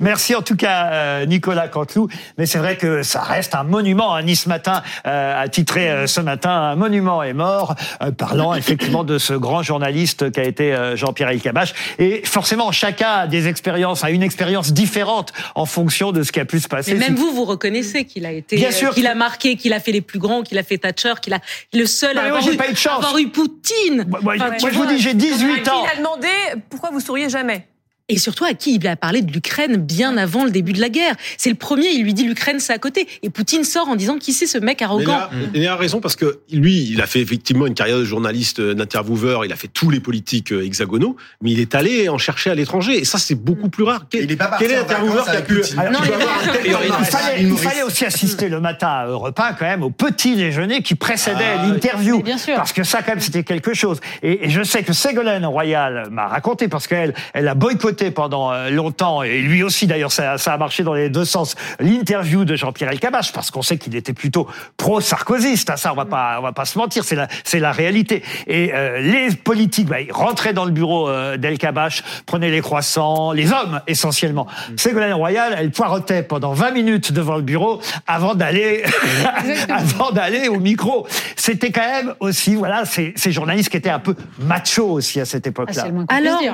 Merci 0.00 0.34
en 0.34 0.42
tout 0.42 0.56
cas 0.56 0.86
euh, 0.92 1.26
Nicolas 1.26 1.68
Canteloup. 1.68 2.08
Mais 2.38 2.46
c'est 2.46 2.58
vrai 2.58 2.76
que 2.76 3.02
ça 3.02 3.20
reste 3.20 3.54
un 3.54 3.64
monument. 3.64 4.14
À 4.14 4.22
Nice 4.22 4.46
matin 4.46 4.82
euh, 5.06 5.42
a 5.42 5.48
titré 5.48 5.90
euh, 5.90 6.06
ce 6.06 6.20
matin 6.20 6.50
un 6.50 6.76
monument 6.76 7.22
est 7.22 7.32
mort, 7.32 7.74
euh, 8.02 8.10
parlant 8.10 8.54
effectivement 8.54 9.04
de 9.04 9.18
ce 9.18 9.34
grand 9.34 9.62
journaliste 9.62 10.30
qui 10.30 10.40
a 10.40 10.44
été 10.44 10.72
euh, 10.74 10.96
Jean-Pierre 10.96 11.28
Elkabbach. 11.30 11.74
Et 11.98 12.22
forcément, 12.24 12.72
chacun 12.72 13.10
a 13.10 13.26
des 13.26 13.48
expériences, 13.48 14.04
a 14.04 14.10
une 14.10 14.22
expérience 14.22 14.72
différente 14.72 15.32
en 15.54 15.66
fonction 15.66 16.12
de 16.12 16.22
ce 16.22 16.32
qui 16.32 16.40
a 16.40 16.44
pu 16.44 16.60
se 16.60 16.68
passer. 16.68 16.94
Mais 16.94 17.00
même 17.08 17.16
vous, 17.16 17.32
vous 17.32 17.44
reconnaissez 17.44 18.04
qu'il 18.04 18.24
a 18.26 18.32
été, 18.32 18.56
Bien 18.56 18.70
sûr 18.70 18.94
qu'il 18.94 19.04
que- 19.04 19.08
a 19.10 19.14
marqué, 19.14 19.56
qu'il 19.56 19.72
a 19.72 19.80
fait 19.80 19.92
les 19.92 20.00
plus 20.00 20.18
grands, 20.18 20.42
qu'il 20.42 20.58
a 20.58 20.62
fait 20.62 20.78
Thatcher, 20.78 21.14
qu'il 21.20 21.34
a 21.34 21.40
le 21.74 21.86
seul 21.86 22.14
Non, 22.16 22.22
à 22.22 22.28
moi, 22.28 22.38
avoir, 22.38 22.42
j'ai 22.42 22.54
eu, 22.54 22.56
pas 22.56 22.68
eu 22.70 22.72
de 22.72 22.88
avoir 22.88 23.18
eu 23.18 23.28
Poutine. 23.28 24.04
Moi, 24.08 24.20
moi, 24.22 24.34
Enfin, 24.36 24.50
je- 24.58 24.62
moi, 24.62 24.70
vous 24.72 24.86
dis, 24.86 24.98
j'ai 24.98 25.14
18 25.14 25.68
ans. 25.68 25.84
Il 25.84 25.92
a 25.92 25.96
demandé 25.96 26.28
pourquoi 26.70 26.90
vous 26.90 27.00
souriez 27.00 27.28
jamais. 27.28 27.66
Et 28.10 28.16
surtout 28.16 28.44
à 28.44 28.54
qui 28.54 28.76
il 28.76 28.88
a 28.88 28.96
parlé 28.96 29.20
de 29.20 29.30
l'Ukraine 29.30 29.76
bien 29.76 30.16
avant 30.16 30.44
le 30.44 30.50
début 30.50 30.72
de 30.72 30.80
la 30.80 30.88
guerre. 30.88 31.14
C'est 31.36 31.50
le 31.50 31.56
premier, 31.56 31.88
il 31.88 32.04
lui 32.04 32.14
dit 32.14 32.24
l'Ukraine 32.24 32.58
c'est 32.58 32.72
à 32.72 32.78
côté. 32.78 33.06
Et 33.22 33.28
Poutine 33.28 33.64
sort 33.64 33.86
en 33.88 33.96
disant 33.96 34.16
qui 34.16 34.32
c'est 34.32 34.46
ce 34.46 34.56
mec 34.56 34.80
arrogant. 34.80 35.28
il, 35.52 35.66
a, 35.66 35.76
raison 35.76 36.00
parce 36.00 36.16
que 36.16 36.40
lui, 36.50 36.88
il 36.90 37.02
a 37.02 37.06
fait 37.06 37.20
effectivement 37.20 37.66
une 37.66 37.74
carrière 37.74 37.98
de 37.98 38.04
journaliste, 38.04 38.60
euh, 38.60 38.72
d'intervieweur, 38.72 39.44
il 39.44 39.52
a 39.52 39.56
fait 39.56 39.68
tous 39.68 39.90
les 39.90 40.00
politiques 40.00 40.52
euh, 40.52 40.64
hexagonaux, 40.64 41.16
mais 41.42 41.50
il 41.50 41.60
est 41.60 41.74
allé 41.74 42.08
en 42.08 42.16
chercher 42.16 42.48
à 42.48 42.54
l'étranger. 42.54 42.98
Et 42.98 43.04
ça, 43.04 43.18
c'est 43.18 43.34
beaucoup 43.34 43.68
plus 43.68 43.84
rare. 43.84 44.06
Quel, 44.08 44.24
Il 44.24 44.32
est 44.32 44.36
pas 44.36 44.46
parti 44.46 44.64
quel 44.64 44.72
est 44.72 44.78
l'intervieweur 44.78 45.30
qui 45.30 45.36
a 45.36 45.42
pu. 45.42 45.62
Alors, 45.76 45.92
non, 45.92 45.98
avoir 45.98 46.42
il, 46.64 47.04
fallait, 47.04 47.42
il 47.42 47.58
fallait 47.58 47.82
aussi 47.82 48.06
assister 48.06 48.48
le 48.48 48.60
matin 48.60 48.88
à 48.88 49.06
Europe 49.06 49.38
1 49.38 49.52
quand 49.52 49.66
même 49.66 49.82
au 49.82 49.90
petit 49.90 50.34
déjeuner 50.34 50.80
qui 50.80 50.94
précédait 50.94 51.56
Ah, 51.58 51.66
l'interview. 51.66 52.16
mais 52.16 52.22
bien 52.22 52.38
sûr. 52.38 52.54
Parce 52.54 52.72
que 52.72 52.84
ça 52.84 53.02
quand 53.02 53.12
même 53.12 53.20
c'était 53.20 53.44
quelque 53.44 53.74
chose. 53.74 54.00
Et, 54.22 54.46
et 54.46 54.50
je 54.50 54.62
sais 54.62 54.82
que 54.82 54.94
Ségolène 54.94 55.44
Royal 55.44 56.08
m'a 56.10 56.26
raconté 56.26 56.68
parce 56.68 56.86
qu'elle 56.86 57.12
elle 57.34 57.48
a 57.48 57.54
boycotté 57.54 57.97
pendant 58.10 58.52
euh, 58.52 58.70
longtemps 58.70 59.22
et 59.22 59.40
lui 59.40 59.62
aussi 59.62 59.86
d'ailleurs 59.86 60.12
ça, 60.12 60.38
ça 60.38 60.52
a 60.54 60.58
marché 60.58 60.82
dans 60.84 60.94
les 60.94 61.10
deux 61.10 61.24
sens 61.24 61.54
l'interview 61.80 62.44
de 62.44 62.56
Jean-Pierre 62.56 62.90
Elkabbach 62.90 63.32
parce 63.32 63.50
qu'on 63.50 63.62
sait 63.62 63.76
qu'il 63.78 63.94
était 63.96 64.12
plutôt 64.12 64.46
pro-sarkozyste. 64.76 65.70
hein, 65.70 65.76
ça 65.76 65.92
on 65.92 65.96
va 65.96 66.04
pas 66.06 66.36
on 66.38 66.42
va 66.42 66.52
pas 66.52 66.64
se 66.64 66.78
mentir 66.78 67.04
c'est 67.04 67.14
la 67.16 67.28
c'est 67.44 67.60
la 67.60 67.72
réalité. 67.72 68.22
Et 68.46 68.72
euh, 68.74 69.00
les 69.00 69.34
politiques 69.36 69.88
bah, 69.88 70.00
ils 70.00 70.12
rentraient 70.12 70.52
dans 70.54 70.64
le 70.64 70.70
bureau 70.70 71.08
euh, 71.08 71.36
d'Elkabbach, 71.36 72.02
prenaient 72.26 72.50
les 72.50 72.60
croissants, 72.60 73.32
les 73.32 73.52
hommes 73.52 73.80
essentiellement. 73.86 74.46
Ségolène 74.76 75.12
Royal 75.12 75.54
elle 75.58 75.70
poireautait 75.70 76.22
pendant 76.22 76.52
20 76.52 76.70
minutes 76.70 77.12
devant 77.12 77.36
le 77.36 77.42
bureau 77.42 77.80
avant 78.06 78.34
d'aller 78.34 78.82
avant 79.68 80.10
d'aller 80.10 80.48
au 80.48 80.58
micro. 80.60 81.06
C'était 81.36 81.70
quand 81.70 81.80
même 81.88 82.14
aussi 82.20 82.54
voilà 82.54 82.84
ces, 82.84 83.12
ces 83.16 83.32
journalistes 83.32 83.68
qui 83.70 83.76
étaient 83.76 83.90
un 83.90 83.98
peu 83.98 84.14
machos 84.38 84.88
aussi 84.90 85.20
à 85.20 85.24
cette 85.24 85.46
Ah, 85.46 85.50
époque-là. 85.50 85.82
c'est 85.82 85.88
le 86.20 86.48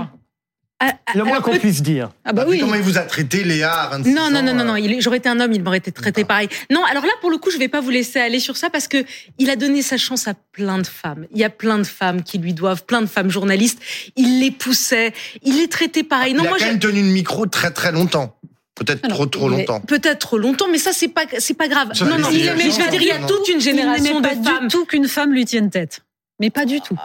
puisse 0.80 0.92
Alors, 1.06 1.14
dire. 1.14 1.14
Le 1.14 1.24
moins 1.24 1.40
qu'on 1.40 1.58
puisse 1.58 1.82
dire. 1.82 2.10
Ah 2.24 2.32
bah 2.32 2.44
oui. 2.48 2.58
Comment 2.60 2.74
il 2.74 2.82
vous 2.82 2.98
a 2.98 3.02
traité, 3.02 3.44
Léa, 3.44 3.72
à 3.72 3.88
26 3.98 4.12
Non, 4.14 4.30
non, 4.30 4.38
ans, 4.38 4.42
non, 4.42 4.54
non, 4.54 4.74
euh, 4.74 4.80
non. 4.80 5.00
J'aurais 5.00 5.18
été 5.18 5.28
un 5.28 5.40
homme, 5.40 5.52
il 5.52 5.62
m'aurait 5.62 5.78
été 5.78 5.92
traité 5.92 6.24
pareil. 6.24 6.48
Non, 6.70 6.82
alors 6.84 7.04
là, 7.04 7.12
pour 7.20 7.30
le 7.30 7.38
coup, 7.38 7.50
je 7.50 7.58
vais 7.58 7.68
pas 7.68 7.80
vous 7.80 7.90
laisser 7.90 8.18
aller 8.20 8.40
sur 8.40 8.56
ça 8.56 8.70
parce 8.70 8.88
que 8.88 9.04
il 9.38 9.50
a 9.50 9.56
donné 9.56 9.82
sa 9.82 9.96
chance 9.96 10.26
à 10.28 10.34
plein 10.52 10.78
de 10.78 10.86
femmes. 10.86 11.26
Il 11.32 11.38
y 11.38 11.44
a 11.44 11.50
plein 11.50 11.78
de 11.78 11.84
femmes 11.84 12.22
qui 12.22 12.38
lui 12.38 12.52
doivent, 12.54 12.84
plein 12.84 13.00
de 13.02 13.06
femmes 13.06 13.30
journalistes. 13.30 13.78
Il 14.16 14.40
les 14.40 14.50
poussait. 14.50 15.12
Il 15.42 15.56
les 15.58 15.68
traitait 15.68 16.02
pareil. 16.02 16.32
Il 16.32 16.36
Non, 16.36 16.44
a 16.44 16.48
moi, 16.48 16.56
quand 16.58 16.64
je- 16.64 16.70
même 16.70 16.80
tenu 16.80 17.02
le 17.02 17.08
micro 17.08 17.46
très 17.46 17.70
très 17.70 17.92
longtemps. 17.92 18.36
Peut-être 18.74 19.06
trop 19.08 19.26
trop 19.26 19.48
longtemps. 19.48 19.80
Peut-être 19.80 20.18
trop 20.18 20.36
longtemps, 20.36 20.66
mais 20.68 20.78
ça 20.78 20.92
c'est 20.92 21.06
pas 21.06 21.22
c'est 21.38 21.54
pas 21.54 21.68
grave. 21.68 21.90
Ça, 21.94 22.04
non 22.06 22.18
non, 22.18 22.28
il 22.32 22.44
aimait- 22.44 22.70
je 22.72 22.82
veux 22.82 22.90
dire 22.90 23.00
il 23.02 23.06
y 23.06 23.12
a 23.12 23.18
toute 23.24 23.46
une 23.48 23.60
génération 23.60 24.16
il 24.18 24.22
de 24.22 24.26
pas 24.28 24.34
femmes. 24.34 24.66
du 24.66 24.74
tout 24.74 24.84
qu'une 24.84 25.06
femme 25.06 25.32
lui 25.32 25.44
tienne 25.44 25.70
tête. 25.70 26.00
Mais 26.40 26.50
pas 26.50 26.64
du 26.64 26.80
tout. 26.80 26.96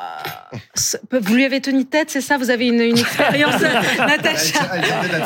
Vous 1.11 1.35
lui 1.35 1.45
avez 1.45 1.61
tenu 1.61 1.85
tête, 1.85 2.09
c'est 2.09 2.19
ça? 2.21 2.37
Vous 2.39 2.49
avez 2.49 2.67
une, 2.67 2.81
une 2.81 2.97
expérience, 2.97 3.61
Natacha? 3.99 4.59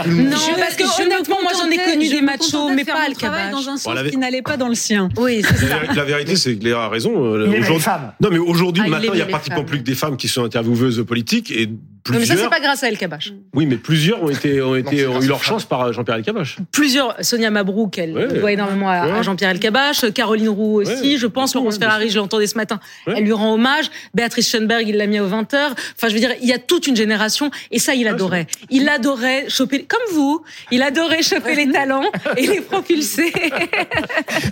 Non, 0.07 0.37
parce 0.57 0.75
que 0.75 1.01
honnêtement, 1.01 1.37
moi 1.41 1.51
j'en 1.57 1.69
ai 1.71 1.77
connu 1.77 2.09
des 2.09 2.21
machos, 2.21 2.69
mais 2.75 2.83
pas 2.83 3.07
le 3.07 3.15
travail 3.15 3.49
dans 3.51 3.69
un 3.69 3.77
sens 3.77 3.95
qui 4.09 4.17
n'allait 4.17 4.41
pas 4.41 4.57
dans 4.57 4.67
le 4.67 4.75
sien. 4.75 5.07
Oui, 5.17 5.41
c'est 5.47 5.67
ça. 5.67 5.79
la 5.95 6.03
vérité, 6.03 6.35
c'est 6.35 6.55
que 6.57 6.63
Léa 6.65 6.83
a 6.83 6.89
raison. 6.89 7.11
Euh, 7.33 7.37
Il 7.37 7.43
aimait 7.45 7.55
les 7.57 7.63
aujourd'hui- 7.63 7.81
femmes. 7.83 8.13
Non, 8.19 8.29
mais 8.29 8.39
aujourd'hui, 8.39 8.83
Ah, 8.83 8.87
il 8.87 8.91
maintenant, 8.91 9.13
il 9.13 9.19
y 9.19 9.21
a 9.21 9.25
pratiquement 9.25 9.63
plus 9.63 9.79
que 9.79 9.83
des 9.83 9.95
femmes 9.95 10.17
qui 10.17 10.27
sont 10.27 10.43
intervieweuses 10.43 11.03
politiques 11.07 11.51
et 11.51 11.69
Non, 12.09 12.19
mais 12.19 12.25
ça 12.25 12.35
c'est 12.35 12.49
pas 12.49 12.59
grâce 12.59 12.83
à 12.83 12.89
El 12.89 12.97
Kabash. 12.97 13.31
Oui, 13.53 13.65
mais 13.65 13.77
plusieurs 13.77 14.21
ont 14.21 14.29
été, 14.29 14.61
ont 14.61 14.75
été, 14.75 15.07
ont 15.07 15.21
eu 15.21 15.27
leur 15.27 15.41
chance 15.43 15.63
par 15.63 15.81
euh, 15.83 15.91
Jean-Pierre 15.93 16.17
Elkabbach. 16.17 16.57
Plusieurs, 16.71 17.15
Sonia 17.23 17.49
Mabrouk, 17.49 17.97
elle 17.97 18.13
Ouais. 18.17 18.27
doit 18.39 18.51
énormément 18.51 18.89
à. 18.89 19.21
Jean-Pierre 19.21 19.51
Elkabach, 19.51 20.11
Caroline 20.13 20.49
Roux 20.49 20.81
aussi, 20.81 21.11
Ouais. 21.13 21.17
je 21.17 21.27
pense, 21.27 21.55
Laurence 21.55 21.77
Ferrari, 21.77 22.09
je 22.09 22.17
l'entendais 22.17 22.47
ce 22.47 22.57
matin, 22.57 22.79
Ouais. 23.07 23.13
elle 23.17 23.23
lui 23.23 23.31
rend 23.31 23.53
hommage, 23.53 23.85
Béatrice 24.13 24.49
Schoenberg, 24.51 24.85
il 24.87 24.97
l'a 24.97 25.07
mis 25.07 25.19
aux 25.21 25.27
20h, 25.27 25.71
enfin 25.95 26.09
je 26.09 26.13
veux 26.13 26.19
dire, 26.19 26.31
il 26.41 26.47
y 26.49 26.53
a 26.53 26.57
toute 26.59 26.87
une 26.87 26.95
génération, 26.97 27.49
et 27.71 27.79
ça 27.79 27.93
il 27.95 28.07
adorait. 28.07 28.47
Il 28.69 28.89
adorait 28.89 29.45
choper, 29.49 29.83
comme 29.85 30.01
vous, 30.13 30.43
il 30.71 30.81
adorait 30.81 31.23
choper 31.23 31.55
les 31.55 31.71
talents 31.71 32.03
et 32.35 32.47
les 32.47 32.59
propulser. 32.61 33.31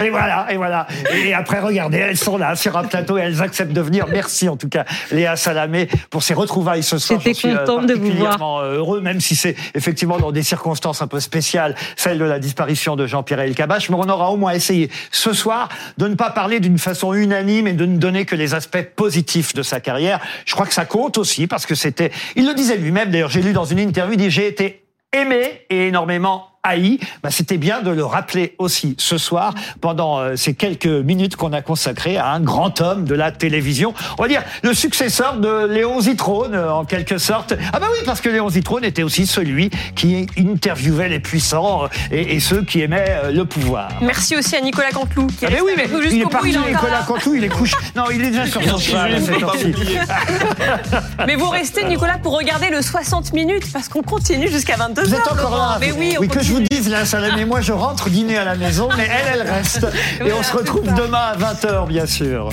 Et 0.03 0.09
voilà, 0.09 0.47
et 0.51 0.57
voilà. 0.57 0.87
Et 1.13 1.33
après, 1.33 1.59
regardez, 1.59 1.97
elles 1.97 2.17
sont 2.17 2.37
là 2.37 2.55
sur 2.55 2.77
un 2.77 2.83
plateau 2.85 3.17
et 3.17 3.21
elles 3.21 3.41
acceptent 3.41 3.73
de 3.73 3.81
venir. 3.81 4.05
Merci 4.09 4.47
en 4.47 4.57
tout 4.57 4.69
cas, 4.69 4.85
Léa 5.11 5.35
Salamé, 5.35 5.87
pour 6.09 6.23
ces 6.23 6.33
retrouvailles 6.33 6.83
ce 6.83 6.97
soir. 6.97 7.19
Suis, 7.41 7.51
euh, 7.51 7.57
contente 7.59 7.85
de 7.87 7.93
vous 7.93 7.99
particulièrement, 7.99 8.59
euh, 8.61 8.77
heureux, 8.77 9.01
même 9.01 9.19
si 9.19 9.35
c'est 9.35 9.55
effectivement 9.75 10.17
dans 10.17 10.31
des 10.31 10.43
circonstances 10.43 11.01
un 11.01 11.07
peu 11.07 11.19
spéciales, 11.19 11.75
celle 11.95 12.17
de 12.17 12.25
la 12.25 12.39
disparition 12.39 12.95
de 12.95 13.07
Jean-Pierre 13.07 13.41
Elkabbach. 13.41 13.89
Mais 13.89 13.95
on 13.95 14.09
aura 14.09 14.31
au 14.31 14.37
moins 14.37 14.51
essayé 14.51 14.89
ce 15.11 15.33
soir 15.33 15.69
de 15.97 16.07
ne 16.07 16.15
pas 16.15 16.29
parler 16.29 16.59
d'une 16.59 16.77
façon 16.77 17.13
unanime 17.13 17.67
et 17.67 17.73
de 17.73 17.85
ne 17.85 17.97
donner 17.97 18.25
que 18.25 18.35
les 18.35 18.53
aspects 18.53 18.83
positifs 18.95 19.53
de 19.53 19.63
sa 19.63 19.79
carrière. 19.79 20.19
Je 20.45 20.53
crois 20.53 20.65
que 20.65 20.73
ça 20.73 20.85
compte 20.85 21.17
aussi 21.17 21.47
parce 21.47 21.65
que 21.65 21.75
c'était, 21.75 22.11
il 22.35 22.47
le 22.47 22.53
disait 22.53 22.77
lui-même, 22.77 23.11
d'ailleurs, 23.11 23.29
j'ai 23.29 23.41
lu 23.41 23.53
dans 23.53 23.65
une 23.65 23.79
interview, 23.79 24.13
il 24.13 24.17
dit, 24.17 24.29
j'ai 24.29 24.47
été 24.47 24.83
aimé 25.13 25.65
et 25.69 25.87
énormément 25.87 26.50
haï. 26.63 26.99
Bah, 27.23 27.29
c'était 27.31 27.57
bien 27.57 27.81
de 27.81 27.91
le 27.91 28.05
rappeler 28.05 28.55
aussi 28.57 28.95
ce 28.97 29.17
soir 29.17 29.53
pendant 29.79 30.19
euh, 30.19 30.35
ces 30.35 30.53
quelques 30.53 30.85
minutes 30.85 31.35
qu'on 31.35 31.53
a 31.53 31.61
consacrées 31.61 32.17
à 32.17 32.31
un 32.31 32.39
grand 32.39 32.81
homme 32.81 33.05
de 33.05 33.15
la 33.15 33.31
télévision. 33.31 33.93
On 34.17 34.23
va 34.23 34.27
dire 34.27 34.43
le 34.63 34.73
successeur 34.73 35.37
de 35.37 35.65
Léon 35.65 36.01
Zitrone 36.01 36.55
euh, 36.55 36.71
en 36.71 36.85
quelque 36.85 37.17
sorte. 37.17 37.53
Ah 37.73 37.79
bah 37.79 37.87
oui, 37.91 37.99
parce 38.05 38.21
que 38.21 38.29
Léon 38.29 38.49
Zitrone 38.49 38.83
était 38.83 39.03
aussi 39.03 39.25
celui 39.25 39.69
qui 39.95 40.27
interviewait 40.37 41.09
les 41.09 41.19
puissants 41.19 41.83
euh, 41.83 41.87
et, 42.11 42.35
et 42.35 42.39
ceux 42.39 42.63
qui 42.63 42.81
aimaient 42.81 43.31
le 43.31 43.45
pouvoir. 43.45 43.89
Merci 44.01 44.35
aussi 44.35 44.55
à 44.55 44.61
Nicolas 44.61 44.91
Canteloup. 44.91 45.27
Qui 45.27 45.45
Ah 45.45 45.49
mais 45.49 45.55
reste 45.55 45.63
oui, 45.65 45.71
mais 45.77 45.87
il 45.87 45.97
est 45.97 46.09
jusqu'au 46.09 46.23
bout, 46.25 46.29
parti, 46.29 46.49
il 46.49 46.55
est 46.55 46.71
Nicolas. 46.71 47.03
Cantou, 47.07 47.35
il 47.35 47.43
est 47.43 47.49
couché. 47.49 47.75
Non, 47.95 48.05
il 48.13 48.23
est 48.23 48.29
déjà 48.29 48.45
sur 48.45 48.63
son 48.63 48.77
cheval. 48.77 49.11
Mais 51.27 51.35
vous 51.35 51.49
restez, 51.49 51.83
Nicolas, 51.85 52.17
pour 52.17 52.37
regarder 52.37 52.69
le 52.69 52.81
60 52.81 53.33
minutes, 53.33 53.71
parce 53.71 53.89
qu'on 53.89 54.01
continue 54.01 54.49
jusqu'à 54.49 54.75
22h. 54.75 55.05
Vous 55.05 55.13
êtes 55.13 55.31
encore 55.31 55.57
là 55.57 55.77
Mais 55.79 55.91
oui, 55.91 56.15
on 56.17 56.21
oui 56.21 56.27
que 56.29 56.41
je 56.51 56.55
vous 56.57 56.67
dise, 56.69 56.89
là, 56.89 57.05
Salamé, 57.05 57.45
moi, 57.45 57.61
je 57.61 57.71
rentre 57.71 58.09
dîner 58.09 58.37
à 58.37 58.43
la 58.43 58.55
maison, 58.55 58.89
mais 58.97 59.07
elle, 59.09 59.39
elle 59.39 59.49
reste. 59.49 59.87
Et 60.19 60.33
on 60.33 60.43
se 60.43 60.51
retrouve 60.51 60.93
demain 60.95 61.31
à 61.33 61.37
20h, 61.37 61.87
bien 61.87 62.05
sûr. 62.05 62.49